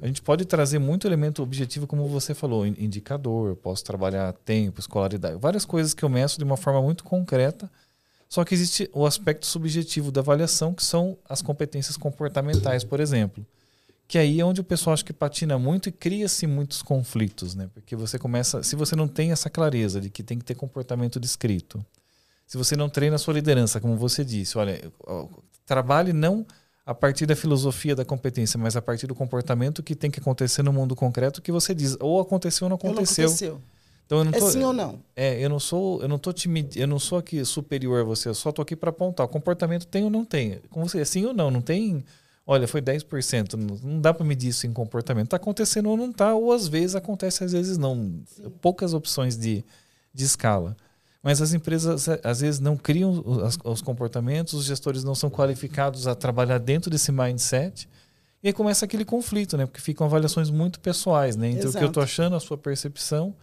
[0.00, 4.32] A gente pode trazer muito elemento objetivo, como você falou, in- indicador, eu posso trabalhar
[4.32, 7.68] tempo, escolaridade, várias coisas que eu meço de uma forma muito concreta.
[8.28, 13.44] Só que existe o aspecto subjetivo da avaliação, que são as competências comportamentais, por exemplo.
[14.08, 17.68] Que aí é onde o pessoal acha que patina muito e cria-se muitos conflitos, né?
[17.74, 21.20] Porque você começa, se você não tem essa clareza de que tem que ter comportamento
[21.20, 21.84] descrito,
[22.46, 24.80] se você não treina a sua liderança, como você disse, olha,
[25.66, 26.46] trabalhe não
[26.86, 30.62] a partir da filosofia da competência, mas a partir do comportamento que tem que acontecer
[30.62, 33.26] no mundo concreto que você diz, ou aconteceu ou não Ou não aconteceu.
[33.26, 33.60] aconteceu.
[34.06, 34.98] Então eu não É tô, sim ou não?
[35.14, 38.04] é, eu não sou, eu não tô te medi- eu não sou aqui superior a
[38.04, 39.26] você, eu só tô aqui para apontar.
[39.26, 40.60] O comportamento tem ou não tem?
[40.70, 41.50] Com você, é sim ou não?
[41.50, 42.02] Não tem.
[42.50, 45.28] Olha, foi 10%, não, dá para medir isso em comportamento.
[45.28, 48.22] Tá acontecendo ou não tá, ou às vezes acontece, às vezes não.
[48.62, 49.62] Poucas opções de,
[50.14, 50.74] de escala.
[51.22, 55.28] Mas as empresas eh, às vezes não criam os, os comportamentos, os gestores não são
[55.28, 57.86] qualificados a trabalhar dentro desse mindset.
[58.42, 59.66] E aí começa aquele conflito, né?
[59.66, 61.50] Porque ficam avaliações muito pessoais, né?
[61.50, 62.00] Entre o que eu Exato.
[62.00, 63.34] achando, a sua percepção.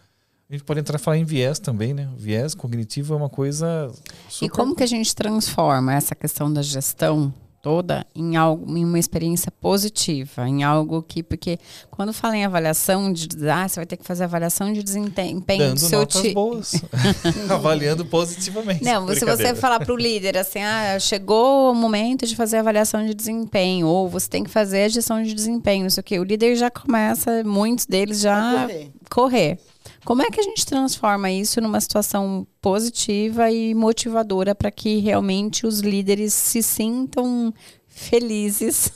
[0.49, 2.09] A gente pode entrar e falar em viés também, né?
[2.17, 3.87] Viés cognitivo é uma coisa
[4.27, 4.45] super...
[4.47, 7.31] E como que a gente transforma essa questão da gestão
[7.65, 11.57] toda em algo, em uma experiência positiva, em algo que, porque
[11.89, 15.73] quando fala em avaliação de, ah, você vai ter que fazer avaliação de desempenho Dando
[15.73, 16.73] do seu notas ti- boas.
[17.49, 18.83] Avaliando positivamente.
[18.83, 22.59] Não, se você falar para o líder assim, ah, chegou o momento de fazer a
[22.59, 26.03] avaliação de desempenho, ou você tem que fazer a gestão de desempenho, não sei o
[26.03, 28.91] quê, o líder já começa, muitos deles já Correr.
[29.09, 29.59] correr.
[30.05, 35.65] Como é que a gente transforma isso numa situação positiva e motivadora para que realmente
[35.65, 37.51] os líderes se sintam
[37.87, 38.91] felizes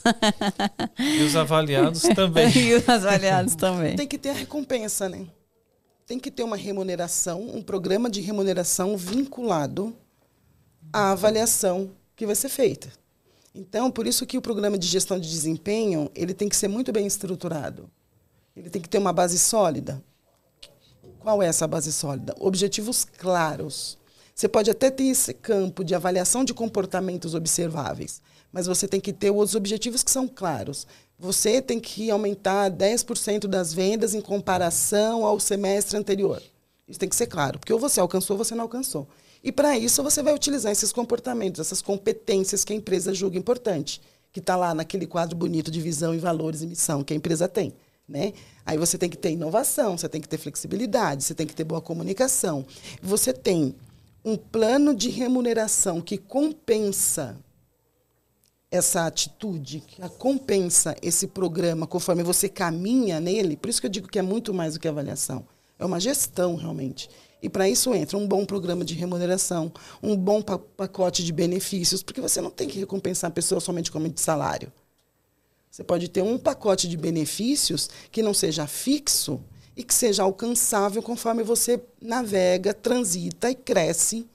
[0.98, 2.48] E os avaliados também.
[2.56, 3.96] e os avaliados também?
[3.96, 5.26] Tem que ter a recompensa, né?
[6.06, 9.96] Tem que ter uma remuneração, um programa de remuneração vinculado
[10.92, 12.92] à avaliação que vai ser feita.
[13.54, 16.92] Então, por isso que o programa de gestão de desempenho, ele tem que ser muito
[16.92, 17.90] bem estruturado.
[18.54, 20.02] Ele tem que ter uma base sólida.
[21.20, 22.34] Qual é essa base sólida?
[22.40, 23.98] Objetivos claros.
[24.34, 29.12] Você pode até ter esse campo de avaliação de comportamentos observáveis, mas você tem que
[29.12, 30.86] ter os objetivos que são claros.
[31.18, 36.42] Você tem que aumentar 10% das vendas em comparação ao semestre anterior.
[36.88, 39.06] Isso tem que ser claro, porque ou você alcançou ou você não alcançou.
[39.44, 44.00] E para isso você vai utilizar esses comportamentos, essas competências que a empresa julga importante,
[44.32, 47.46] que está lá naquele quadro bonito de visão e valores e missão que a empresa
[47.46, 47.74] tem.
[48.10, 48.32] Né?
[48.66, 51.62] Aí você tem que ter inovação, você tem que ter flexibilidade, você tem que ter
[51.62, 52.66] boa comunicação.
[53.00, 53.72] Você tem
[54.24, 57.38] um plano de remuneração que compensa
[58.68, 64.08] essa atitude, que compensa esse programa conforme você caminha nele, por isso que eu digo
[64.08, 65.46] que é muito mais do que avaliação.
[65.78, 67.08] É uma gestão, realmente.
[67.40, 72.02] E para isso entra um bom programa de remuneração, um bom pa pacote de benefícios,
[72.02, 74.70] porque você não tem que recompensar a pessoa somente com de salário.
[75.70, 79.40] Você pode ter um pacote de benefícios que não seja fixo
[79.76, 84.26] e que seja alcançável conforme você navega, transita e cresce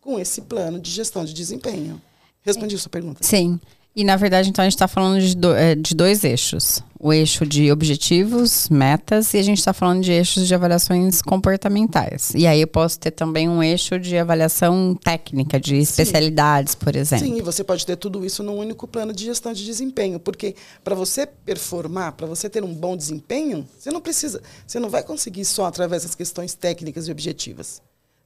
[0.00, 2.02] com esse plano de gestão de desempenho.
[2.42, 3.22] Respondi a sua pergunta.
[3.22, 3.60] Sim.
[3.94, 7.12] E na verdade, então, a gente está falando de, do, é, de dois eixos: o
[7.12, 12.32] eixo de objetivos, metas, e a gente está falando de eixos de avaliações comportamentais.
[12.34, 16.78] E aí eu posso ter também um eixo de avaliação técnica, de especialidades, Sim.
[16.78, 17.26] por exemplo.
[17.26, 20.54] Sim, e você pode ter tudo isso num único plano de gestão de desempenho, porque
[20.82, 25.02] para você performar, para você ter um bom desempenho, você não precisa, você não vai
[25.02, 27.82] conseguir só através das questões técnicas e objetivas.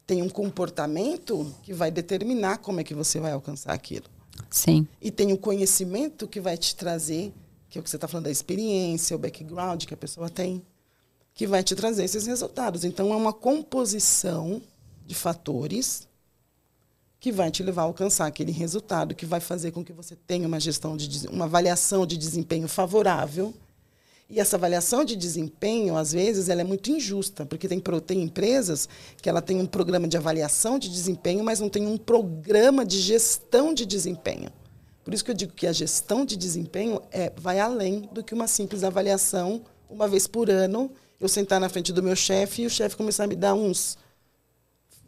[0.07, 4.16] Tem um comportamento que vai determinar como é que você vai alcançar aquilo.
[4.51, 4.87] Sim.
[5.01, 7.33] E tem o conhecimento que vai te trazer,
[7.69, 10.63] que é o que você está falando da experiência, o background que a pessoa tem,
[11.35, 12.85] que vai te trazer esses resultados.
[12.85, 14.63] Então, é uma composição
[15.07, 16.09] de fatores
[17.21, 20.47] que vai te levar a alcançar aquele resultado, que vai fazer com que você tenha
[20.47, 23.53] uma gestão de uma avaliação de desempenho favorável.
[24.29, 28.89] E essa avaliação de desempenho, às vezes, ela é muito injusta, porque tem, tem empresas
[29.23, 33.01] que ela tem um programa de avaliação de desempenho, mas não tem um programa de
[33.01, 34.51] gestão de desempenho.
[35.05, 38.35] Por isso que eu digo que a gestão de desempenho é, vai além do que
[38.35, 42.67] uma simples avaliação, uma vez por ano, eu sentar na frente do meu chefe e
[42.67, 43.97] o chefe começar a me dar uns.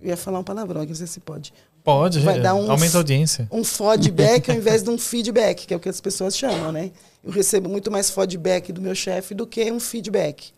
[0.00, 1.52] Eu ia falar um palavrão, não sei se pode.
[1.88, 3.48] Pode, vai dar um, aumenta a audiência.
[3.50, 6.90] Um feedback ao invés de um feedback, que é o que as pessoas chamam, né?
[7.24, 10.52] Eu recebo muito mais feedback do meu chefe do que um feedback.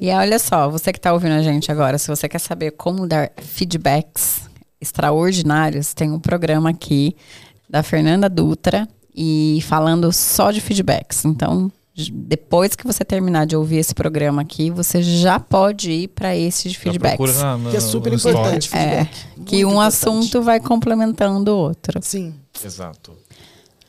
[0.00, 3.06] E olha só, você que está ouvindo a gente agora, se você quer saber como
[3.06, 7.14] dar feedbacks extraordinários, tem um programa aqui
[7.70, 11.24] da Fernanda Dutra e falando só de feedbacks.
[11.24, 16.36] Então, depois que você terminar de ouvir esse programa aqui, você já pode ir para
[16.36, 17.36] esse de feedbacks.
[17.36, 18.74] Na, na, que é super importante.
[18.74, 19.08] É,
[19.46, 19.86] que um importante.
[19.86, 22.00] assunto vai complementando o outro.
[22.02, 22.34] Sim.
[22.64, 23.12] Exato.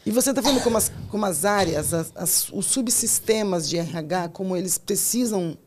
[0.05, 4.29] E você está vendo como as, como as áreas, as, as, os subsistemas de RH,
[4.29, 5.57] como eles precisam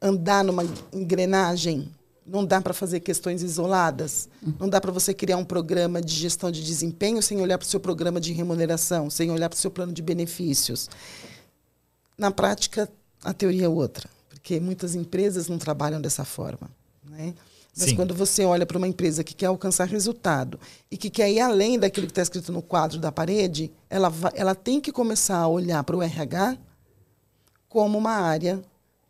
[0.00, 1.90] andar numa engrenagem.
[2.24, 4.28] Não dá para fazer questões isoladas.
[4.60, 7.68] Não dá para você criar um programa de gestão de desempenho sem olhar para o
[7.68, 10.88] seu programa de remuneração, sem olhar para o seu plano de benefícios.
[12.22, 12.88] Na prática,
[13.24, 16.70] a teoria é outra, porque muitas empresas não trabalham dessa forma.
[17.02, 17.34] Né?
[17.76, 17.96] Mas Sim.
[17.96, 21.80] quando você olha para uma empresa que quer alcançar resultado e que quer ir além
[21.80, 25.48] daquilo que está escrito no quadro da parede, ela, vai, ela tem que começar a
[25.48, 26.56] olhar para o RH
[27.68, 28.62] como uma área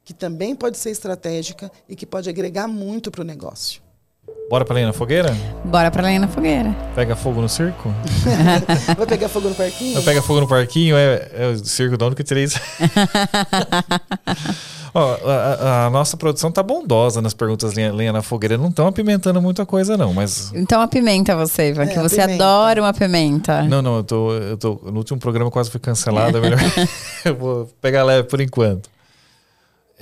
[0.03, 3.82] que também pode ser estratégica e que pode agregar muito para o negócio.
[4.49, 5.35] Bora pra lenha na fogueira?
[5.65, 6.77] Bora pra lenha na fogueira.
[6.95, 7.93] Pega fogo no circo?
[8.97, 9.95] Vai pegar fogo no parquinho?
[9.95, 10.97] Vai pegar fogo no parquinho?
[10.97, 12.61] É, é o circo da única isso.
[14.95, 18.59] Ó, a, a, nossa produção tá bondosa nas perguntas lenha, lenha na fogueira.
[18.59, 20.53] Não estão apimentando muita coisa, não, mas.
[20.55, 22.45] Então apimenta você, Ivan, é, que você apimenta.
[22.45, 23.63] adora uma pimenta.
[23.63, 24.79] Não, não, eu tô, eu tô.
[24.85, 26.37] No último programa quase foi cancelado.
[26.37, 26.61] É melhor.
[27.25, 28.91] eu vou pegar leve por enquanto.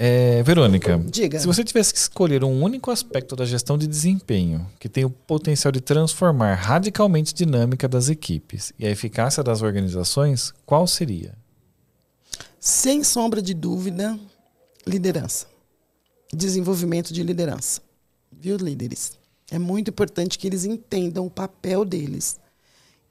[0.02, 1.38] É, Verônica, Diga.
[1.38, 5.10] se você tivesse que escolher um único aspecto da gestão de desempenho que tem o
[5.10, 11.34] potencial de transformar radicalmente a dinâmica das equipes e a eficácia das organizações, qual seria?
[12.58, 14.18] Sem sombra de dúvida,
[14.86, 15.46] liderança.
[16.32, 17.82] Desenvolvimento de liderança.
[18.32, 19.12] Viu, líderes?
[19.50, 22.40] É muito importante que eles entendam o papel deles.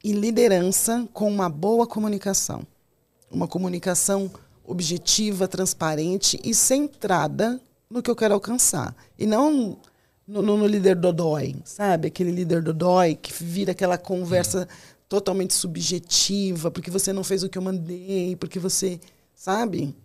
[0.04, 2.66] E liderança com uma boa comunicação.
[3.30, 4.32] Uma comunicação
[4.70, 8.96] objetiva, transparente e centrada no que eu quero alcançar.
[9.18, 9.80] E não
[10.28, 12.08] no, no, no líder dodói, sabe?
[12.08, 14.68] Aquele líder dodói que vira aquela conversa
[15.08, 19.00] totalmente subjetiva, porque você não fez o que eu mandei, porque você.
[19.34, 19.96] Sabe?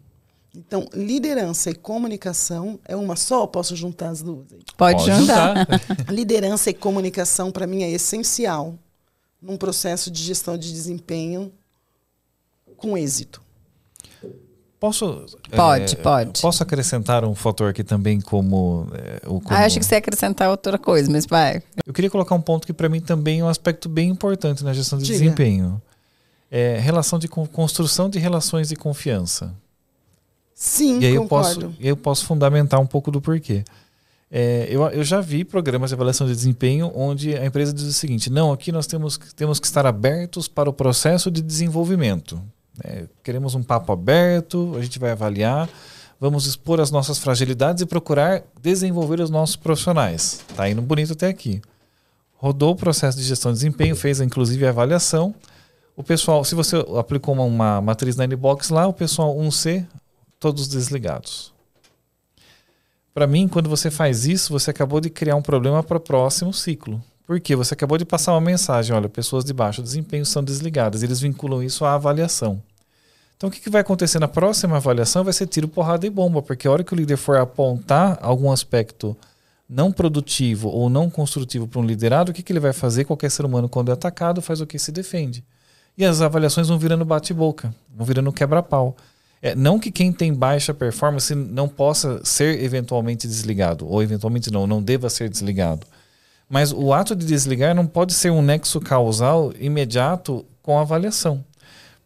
[0.57, 3.47] Então, liderança e comunicação é uma só?
[3.47, 4.47] Posso juntar as duas?
[4.77, 5.67] Pode, Pode juntar.
[6.09, 8.79] liderança e comunicação, para mim, é essencial
[9.43, 11.53] num processo de gestão de desempenho
[12.77, 13.44] com êxito.
[14.85, 15.25] Posso.
[15.51, 16.43] Pode, é, pode.
[16.43, 18.87] Posso acrescentar um fator aqui também como.
[18.93, 19.57] É, o, como...
[19.57, 21.63] Ah, acho que você ia acrescentar outra coisa, mas vai.
[21.87, 24.75] Eu queria colocar um ponto que para mim também é um aspecto bem importante na
[24.75, 25.19] gestão de Diga.
[25.19, 25.81] desempenho.
[26.51, 29.55] É relação de construção de relações de confiança.
[30.55, 31.49] Sim, e aí concordo.
[31.49, 33.65] eu posso, eu posso fundamentar um pouco do porquê.
[34.31, 37.93] É, eu, eu já vi programas de avaliação de desempenho onde a empresa diz o
[37.95, 42.39] seguinte: não, aqui nós temos, temos que estar abertos para o processo de desenvolvimento.
[42.83, 45.69] É, queremos um papo aberto, a gente vai avaliar,
[46.19, 50.41] vamos expor as nossas fragilidades e procurar desenvolver os nossos profissionais.
[50.57, 51.63] Tá indo bonito até aqui.
[52.37, 55.35] Rodou o processo de gestão de desempenho, fez inclusive a avaliação.
[55.97, 59.87] O pessoal, se você aplicou uma, uma matriz na inbox lá, o pessoal 1C,
[60.41, 61.55] todos desligados.
[63.15, 66.53] Para mim, quando você faz isso, você acabou de criar um problema para o próximo
[66.53, 67.01] ciclo.
[67.27, 71.03] Porque você acabou de passar uma mensagem, olha, pessoas de baixo desempenho são desligadas.
[71.03, 72.63] Eles vinculam isso à avaliação.
[73.37, 76.41] Então, o que, que vai acontecer na próxima avaliação vai ser tiro, porrada e bomba,
[76.41, 79.17] porque a hora que o líder for apontar algum aspecto
[79.69, 83.05] não produtivo ou não construtivo para um liderado, o que, que ele vai fazer?
[83.05, 84.79] Qualquer ser humano, quando é atacado, faz o que?
[84.79, 85.45] Se defende.
[85.97, 88.97] E as avaliações vão virando bate-boca, vão virando quebra-pau.
[89.41, 94.67] É, não que quem tem baixa performance não possa ser eventualmente desligado, ou eventualmente não,
[94.67, 95.87] não deva ser desligado.
[96.49, 101.45] Mas o ato de desligar não pode ser um nexo causal imediato com a avaliação.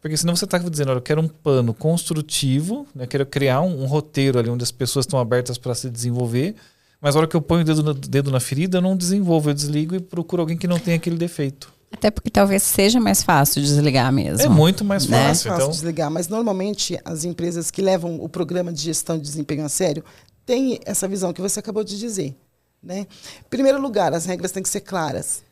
[0.01, 3.61] Porque senão você está dizendo, olha, eu quero um pano construtivo, né, eu quero criar
[3.61, 6.55] um, um, roteiro ali onde as pessoas estão abertas para se desenvolver,
[7.01, 9.49] mas na hora que eu ponho o dedo, no, dedo na ferida, eu não desenvolvo,
[9.49, 11.73] eu desligo e procuro alguém que não tem aquele defeito.
[11.91, 14.45] Até porque talvez seja mais fácil desligar mesmo.
[14.45, 15.17] É muito mais fácil.
[15.17, 15.23] Né?
[15.23, 15.69] É mais fácil então...
[15.69, 20.03] desligar, mas normalmente as empresas que levam o programa de gestão de desempenho a sério
[20.45, 22.35] têm essa visão que você acabou de dizer.
[22.81, 23.07] Né?
[23.39, 25.43] Em primeiro lugar, as regras têm que ser claras.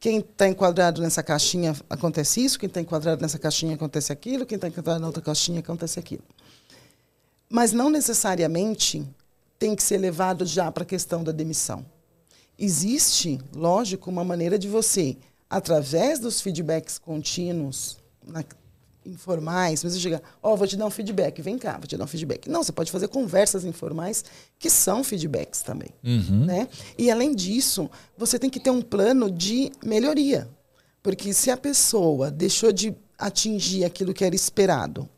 [0.00, 4.56] Quem está enquadrado nessa caixinha acontece isso, quem está enquadrado nessa caixinha acontece aquilo, quem
[4.56, 6.24] está enquadrado na outra caixinha acontece aquilo.
[7.48, 9.08] Mas não necessariamente
[9.58, 11.86] tem que ser levado já para a questão da demissão.
[12.58, 15.16] Existe, lógico, uma maneira de você,
[15.48, 18.44] através dos feedbacks contínuos, na,
[19.04, 22.04] informais, você chega, ó, oh, vou te dar um feedback, vem cá, vou te dar
[22.04, 22.48] um feedback.
[22.48, 24.24] Não, você pode fazer conversas informais
[24.58, 26.44] que são feedbacks também, uhum.
[26.44, 26.68] né?
[26.96, 30.48] E além disso, você tem que ter um plano de melhoria,
[31.02, 35.08] porque se a pessoa deixou de atingir aquilo que era esperado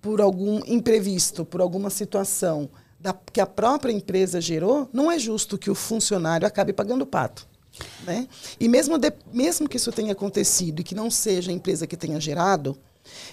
[0.00, 2.68] por algum imprevisto, por alguma situação
[3.00, 7.06] da, que a própria empresa gerou, não é justo que o funcionário acabe pagando o
[7.06, 7.46] pato.
[8.06, 8.28] Né?
[8.60, 11.96] E mesmo, de, mesmo que isso tenha acontecido e que não seja a empresa que
[11.96, 12.76] tenha gerado,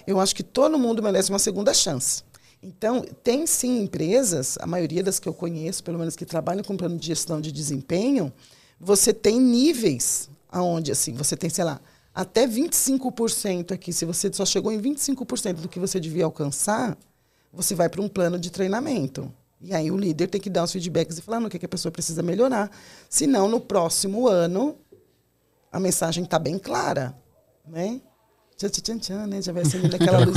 [0.06, 2.22] eu acho que todo mundo merece uma segunda chance.
[2.62, 6.76] Então, tem sim empresas, a maioria das que eu conheço, pelo menos que trabalham com
[6.76, 8.32] plano de gestão de desempenho,
[8.78, 11.80] você tem níveis aonde assim, você tem, sei lá,
[12.14, 16.96] até 25% aqui, se você só chegou em 25% do que você devia alcançar,
[17.52, 19.32] você vai para um plano de treinamento.
[19.60, 21.68] E aí o líder tem que dar os feedbacks e falar no que, que a
[21.68, 22.70] pessoa precisa melhorar.
[23.08, 24.76] Senão, no próximo ano,
[25.70, 27.16] a mensagem está bem clara.
[27.66, 28.00] Né?
[28.68, 29.42] Tchan, tchan, tchan, né?
[29.42, 30.36] Já vai acendendo aquela luz,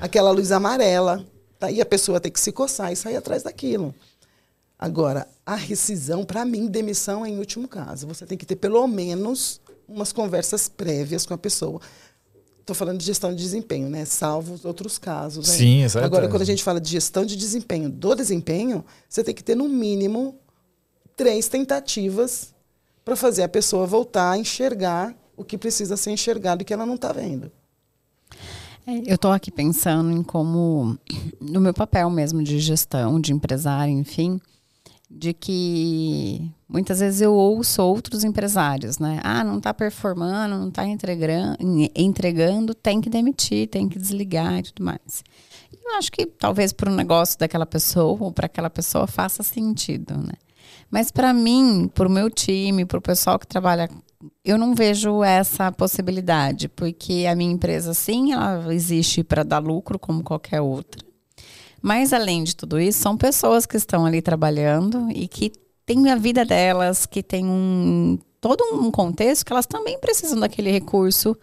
[0.00, 1.24] aquela luz amarela.
[1.58, 1.70] Tá?
[1.70, 3.94] E a pessoa tem que se coçar e sair atrás daquilo.
[4.78, 8.06] Agora, a rescisão, para mim, demissão é em último caso.
[8.08, 11.80] Você tem que ter pelo menos umas conversas prévias com a pessoa.
[12.58, 14.04] Estou falando de gestão de desempenho, né?
[14.04, 15.48] Salvo os outros casos.
[15.48, 15.54] Né?
[15.54, 16.04] Sim, exato.
[16.04, 19.54] Agora, quando a gente fala de gestão de desempenho do desempenho, você tem que ter,
[19.54, 20.36] no mínimo,
[21.16, 22.52] três tentativas
[23.04, 26.86] para fazer a pessoa voltar a enxergar o que precisa ser enxergado e que ela
[26.86, 27.50] não está vendo.
[28.86, 30.98] Eu estou aqui pensando em como,
[31.40, 34.40] no meu papel mesmo de gestão, de empresário, enfim,
[35.08, 39.20] de que muitas vezes eu ouço outros empresários, né?
[39.22, 41.56] Ah, não está performando, não está entregando,
[41.94, 45.22] entregando, tem que demitir, tem que desligar e tudo mais.
[45.72, 50.16] Eu acho que talvez para o negócio daquela pessoa ou para aquela pessoa faça sentido,
[50.16, 50.34] né?
[50.90, 53.88] Mas para mim, para o meu time, para o pessoal que trabalha
[54.44, 59.98] eu não vejo essa possibilidade, porque a minha empresa, sim, ela existe para dar lucro
[59.98, 61.04] como qualquer outra.
[61.80, 65.52] Mas, além de tudo isso, são pessoas que estão ali trabalhando e que
[65.84, 70.70] têm a vida delas, que têm um, todo um contexto que elas também precisam daquele
[70.70, 71.36] recurso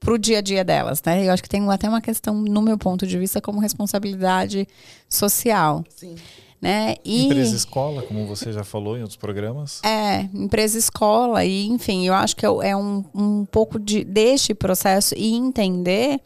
[0.00, 1.26] para o dia a dia delas, né?
[1.26, 4.66] Eu acho que tem até uma questão, no meu ponto de vista, como responsabilidade
[5.08, 5.84] social.
[5.88, 6.16] Sim.
[6.64, 6.94] Né?
[7.04, 9.82] E, empresa escola, como você já falou em outros programas.
[9.84, 15.14] É, empresa escola, e enfim, eu acho que é, um, um pouco de, deste processo
[15.14, 16.22] e entender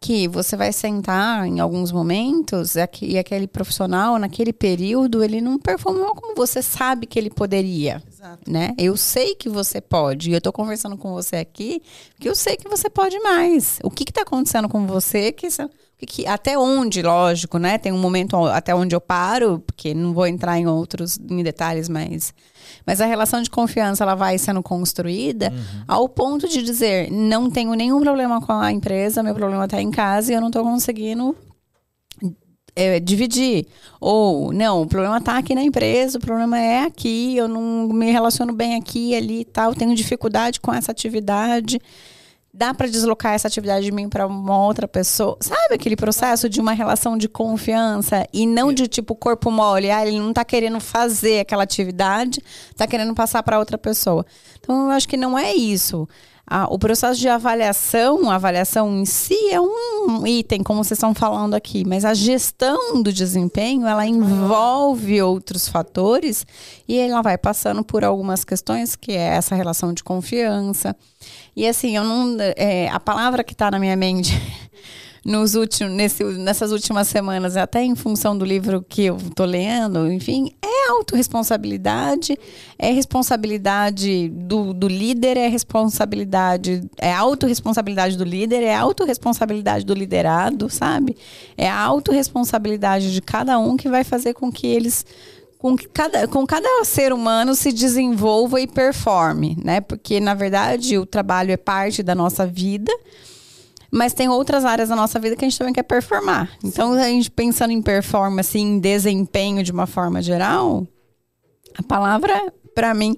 [0.00, 6.14] que você vai sentar em alguns momentos e aquele profissional, naquele período, ele não performou
[6.14, 8.00] como você sabe que ele poderia.
[8.08, 8.48] Exato.
[8.48, 8.72] Né?
[8.78, 10.30] Eu sei que você pode.
[10.30, 11.82] E eu estou conversando com você aqui
[12.14, 13.80] porque eu sei que você pode mais.
[13.82, 15.48] O que está acontecendo com você que
[16.06, 17.76] que, até onde, lógico, né?
[17.76, 21.88] Tem um momento até onde eu paro, porque não vou entrar em outros em detalhes,
[21.88, 22.32] mas
[22.86, 25.84] mas a relação de confiança ela vai sendo construída uhum.
[25.88, 29.90] ao ponto de dizer não tenho nenhum problema com a empresa, meu problema está em
[29.90, 31.34] casa e eu não estou conseguindo
[32.78, 33.66] é, dividir.
[34.00, 38.12] Ou, não, o problema está aqui na empresa, o problema é aqui, eu não me
[38.12, 41.80] relaciono bem aqui, ali e tal, tenho dificuldade com essa atividade
[42.58, 45.36] dá para deslocar essa atividade de mim para uma outra pessoa.
[45.40, 50.04] Sabe aquele processo de uma relação de confiança e não de tipo corpo mole, ah,
[50.04, 52.42] ele não tá querendo fazer aquela atividade,
[52.76, 54.26] tá querendo passar para outra pessoa.
[54.58, 56.08] Então eu acho que não é isso.
[56.70, 61.54] O processo de avaliação, a avaliação em si é um item, como vocês estão falando
[61.54, 66.46] aqui, mas a gestão do desempenho, ela envolve outros fatores
[66.88, 70.96] e ela vai passando por algumas questões, que é essa relação de confiança.
[71.54, 72.36] E assim, eu não.
[72.56, 74.32] É, a palavra que está na minha mente
[75.24, 80.10] nos últimos, nesse, nessas últimas semanas, até em função do livro que eu estou lendo,
[80.10, 82.38] enfim, é autorresponsabilidade,
[82.78, 90.70] é responsabilidade do, do líder, é responsabilidade, é autorresponsabilidade do líder, é autorresponsabilidade do liderado,
[90.70, 91.16] sabe?
[91.56, 95.04] É a autorresponsabilidade de cada um que vai fazer com que eles
[95.58, 99.80] com que cada, com cada ser humano se desenvolva e performe, né?
[99.80, 102.92] Porque, na verdade, o trabalho é parte da nossa vida
[103.90, 106.50] mas tem outras áreas da nossa vida que a gente também quer performar.
[106.62, 110.86] Então, a gente pensando em performance, em desempenho de uma forma geral,
[111.76, 113.16] a palavra, para mim,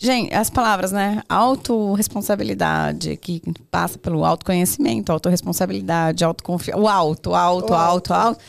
[0.00, 1.24] Gente, as palavras, né?
[1.28, 6.80] Autoresponsabilidade, que passa pelo autoconhecimento, autorresponsabilidade, autoconfiança.
[6.80, 8.40] O alto, alto, alto, alto.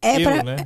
[0.00, 0.56] É, para né?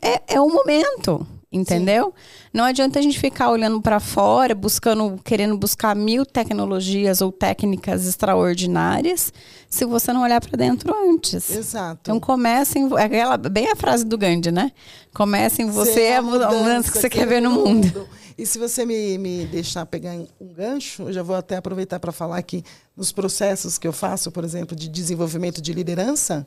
[0.00, 1.26] é, é o momento.
[1.54, 2.06] Entendeu?
[2.06, 2.48] Sim.
[2.52, 8.08] Não adianta a gente ficar olhando para fora, buscando, querendo buscar mil tecnologias ou técnicas
[8.08, 9.32] extraordinárias,
[9.70, 11.48] se você não olhar para dentro antes.
[11.50, 12.00] Exato.
[12.02, 14.72] Então comecem, é aquela bem a frase do Gandhi, né?
[15.14, 17.86] Comecem você é a mudança, mudança que você quer ver no mundo.
[17.86, 18.08] mundo.
[18.36, 22.10] E se você me, me deixar pegar um gancho, eu já vou até aproveitar para
[22.10, 22.64] falar que
[22.96, 26.44] nos processos que eu faço, por exemplo, de desenvolvimento de liderança,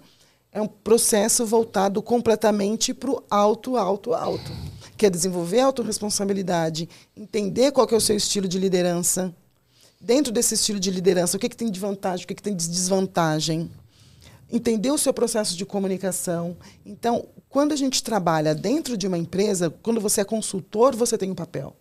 [0.52, 4.52] é um processo voltado completamente para o alto, alto, alto
[4.98, 9.34] que é desenvolver a autorresponsabilidade, entender qual é o seu estilo de liderança.
[10.02, 12.56] Dentro desse estilo de liderança, o que, que tem de vantagem, o que, que tem
[12.56, 13.70] de desvantagem.
[14.52, 16.58] Entender o seu processo de comunicação.
[16.86, 21.32] Então, quando a gente trabalha dentro de uma empresa, quando você é consultor, você tem
[21.32, 21.76] um papel.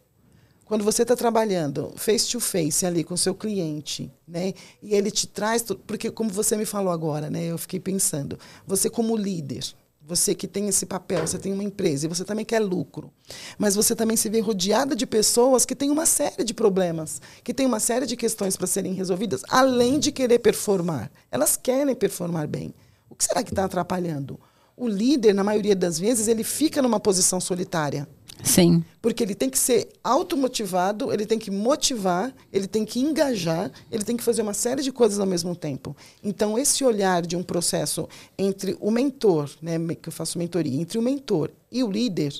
[0.66, 4.52] Quando você está trabalhando face to face ali com o seu cliente, né,
[4.82, 8.36] e ele te traz, porque como você me falou agora, né, eu fiquei pensando,
[8.66, 9.64] você como líder,
[10.06, 13.10] você que tem esse papel, você tem uma empresa e você também quer lucro.
[13.58, 17.52] Mas você também se vê rodeada de pessoas que têm uma série de problemas, que
[17.52, 21.10] têm uma série de questões para serem resolvidas, além de querer performar.
[21.28, 22.72] Elas querem performar bem.
[23.10, 24.38] O que será que está atrapalhando?
[24.76, 28.08] O líder, na maioria das vezes, ele fica numa posição solitária.
[28.46, 28.84] Sim.
[29.02, 34.04] Porque ele tem que ser automotivado, ele tem que motivar, ele tem que engajar, ele
[34.04, 35.96] tem que fazer uma série de coisas ao mesmo tempo.
[36.22, 40.96] Então, esse olhar de um processo entre o mentor, né, que eu faço mentoria, entre
[40.96, 42.32] o mentor e o líder,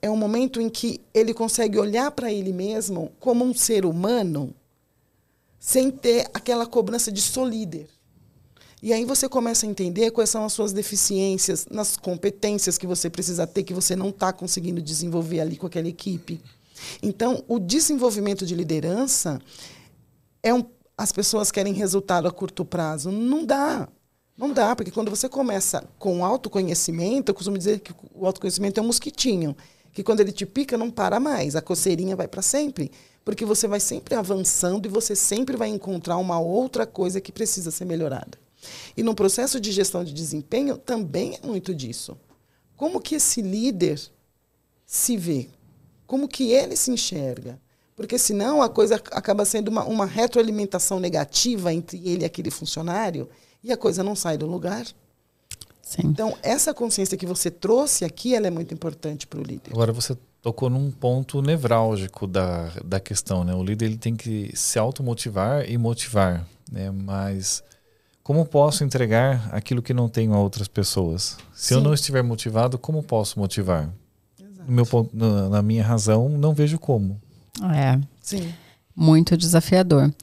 [0.00, 4.54] é um momento em que ele consegue olhar para ele mesmo como um ser humano
[5.58, 7.86] sem ter aquela cobrança de sou líder.
[8.82, 13.10] E aí você começa a entender quais são as suas deficiências nas competências que você
[13.10, 16.40] precisa ter, que você não está conseguindo desenvolver ali com aquela equipe.
[17.02, 19.38] Então, o desenvolvimento de liderança
[20.42, 20.64] é um.
[20.96, 23.10] As pessoas querem resultado a curto prazo.
[23.10, 23.88] Não dá.
[24.36, 28.82] Não dá, porque quando você começa com autoconhecimento, eu costumo dizer que o autoconhecimento é
[28.82, 29.54] um mosquitinho,
[29.92, 32.90] que quando ele te pica, não para mais, a coceirinha vai para sempre,
[33.22, 37.70] porque você vai sempre avançando e você sempre vai encontrar uma outra coisa que precisa
[37.70, 38.38] ser melhorada.
[38.96, 42.16] E no processo de gestão de desempenho também é muito disso.
[42.76, 44.00] Como que esse líder
[44.86, 45.48] se vê?
[46.06, 47.60] Como que ele se enxerga?
[47.94, 53.28] Porque senão a coisa acaba sendo uma, uma retroalimentação negativa entre ele e aquele funcionário
[53.62, 54.86] e a coisa não sai do lugar.
[55.82, 56.02] Sim.
[56.04, 59.72] Então, essa consciência que você trouxe aqui, ela é muito importante para o líder.
[59.72, 63.54] Agora, você tocou num ponto nevrálgico da, da questão, né?
[63.54, 66.90] O líder ele tem que se automotivar e motivar, né?
[66.90, 67.62] Mas
[68.30, 71.36] como posso entregar aquilo que não tenho a outras pessoas?
[71.52, 71.74] Se Sim.
[71.74, 73.92] eu não estiver motivado, como posso motivar?
[74.68, 77.20] No meu ponto, na, na minha razão, não vejo como.
[77.74, 77.98] É.
[78.22, 78.54] Sim.
[78.94, 80.14] Muito desafiador.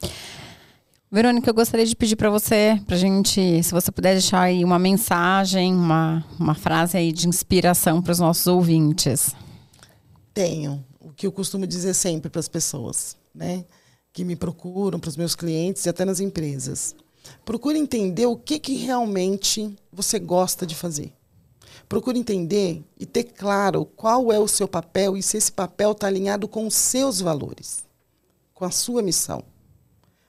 [1.12, 4.78] Verônica, eu gostaria de pedir para você, para gente, se você puder deixar aí uma
[4.78, 9.36] mensagem, uma, uma frase aí de inspiração para os nossos ouvintes.
[10.32, 10.82] Tenho.
[10.98, 13.66] O que eu costumo dizer sempre para as pessoas, né?
[14.14, 16.96] Que me procuram, para os meus clientes e até nas empresas.
[17.44, 21.12] Procure entender o que, que realmente você gosta de fazer.
[21.88, 26.06] Procure entender e ter claro qual é o seu papel e se esse papel está
[26.06, 27.84] alinhado com os seus valores,
[28.52, 29.42] com a sua missão.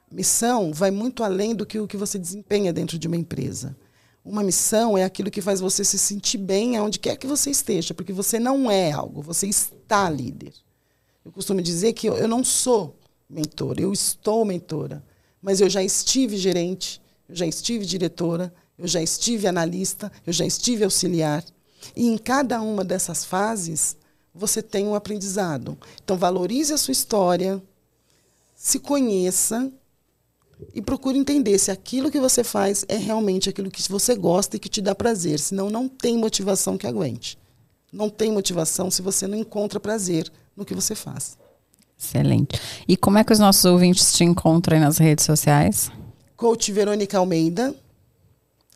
[0.10, 3.76] Missão vai muito além do que o que você desempenha dentro de uma empresa.
[4.24, 7.94] Uma missão é aquilo que faz você se sentir bem aonde quer que você esteja,
[7.94, 10.54] porque você não é algo, você está líder.
[11.26, 12.96] Eu costumo dizer que eu, eu não sou
[13.30, 15.04] mentor, eu estou mentora
[15.42, 20.46] mas eu já estive gerente, eu já estive diretora, eu já estive analista, eu já
[20.46, 21.44] estive auxiliar.
[21.96, 23.96] E em cada uma dessas fases,
[24.34, 25.78] você tem um aprendizado.
[26.04, 27.62] Então, valorize a sua história,
[28.56, 29.72] se conheça
[30.74, 34.60] e procure entender se aquilo que você faz é realmente aquilo que você gosta e
[34.60, 35.40] que te dá prazer.
[35.40, 37.38] Senão, não tem motivação que aguente.
[37.92, 41.39] Não tem motivação se você não encontra prazer no que você faz.
[42.00, 42.60] Excelente.
[42.88, 45.92] E como é que os nossos ouvintes te encontram aí nas redes sociais?
[46.38, 47.76] Coach Verônica Almeida.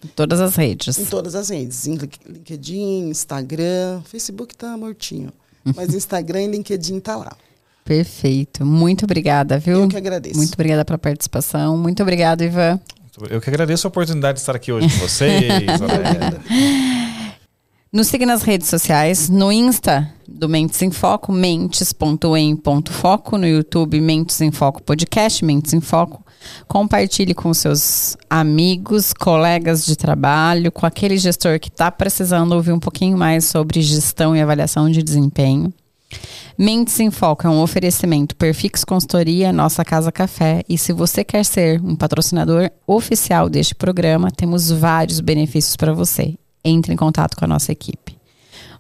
[0.04, 0.98] Em todas as redes.
[0.98, 1.88] Em todas as redes.
[1.88, 1.96] Em
[2.28, 4.02] LinkedIn, Instagram.
[4.04, 5.32] Facebook tá mortinho.
[5.76, 7.32] Mas Instagram e LinkedIn tá lá.
[7.86, 8.66] Perfeito.
[8.66, 9.82] Muito obrigada, viu?
[9.82, 10.36] Eu que agradeço.
[10.36, 11.78] Muito obrigada pela participação.
[11.78, 12.80] Muito obrigada, Ivan.
[13.30, 15.44] Eu que agradeço a oportunidade de estar aqui hoje com vocês.
[17.94, 24.42] Nos siga nas redes sociais, no Insta do Mentes em Foco, mentes.em.foco, no YouTube Mentes
[24.42, 26.26] em Foco Podcast, Mentes em Foco.
[26.68, 32.80] Compartilhe com seus amigos, colegas de trabalho, com aquele gestor que está precisando ouvir um
[32.80, 35.72] pouquinho mais sobre gestão e avaliação de desempenho.
[36.58, 40.64] Mentes em Foco é um oferecimento Perfix Consultoria, Nossa Casa Café.
[40.68, 46.34] E se você quer ser um patrocinador oficial deste programa, temos vários benefícios para você
[46.64, 48.18] entre em contato com a nossa equipe.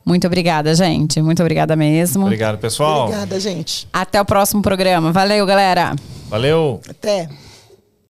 [0.05, 1.21] Muito obrigada, gente.
[1.21, 2.25] Muito obrigada mesmo.
[2.25, 3.05] Obrigado, pessoal.
[3.05, 3.88] Obrigada, gente.
[3.91, 5.11] Até o próximo programa.
[5.11, 5.95] Valeu, galera.
[6.29, 6.81] Valeu.
[6.89, 7.29] Até.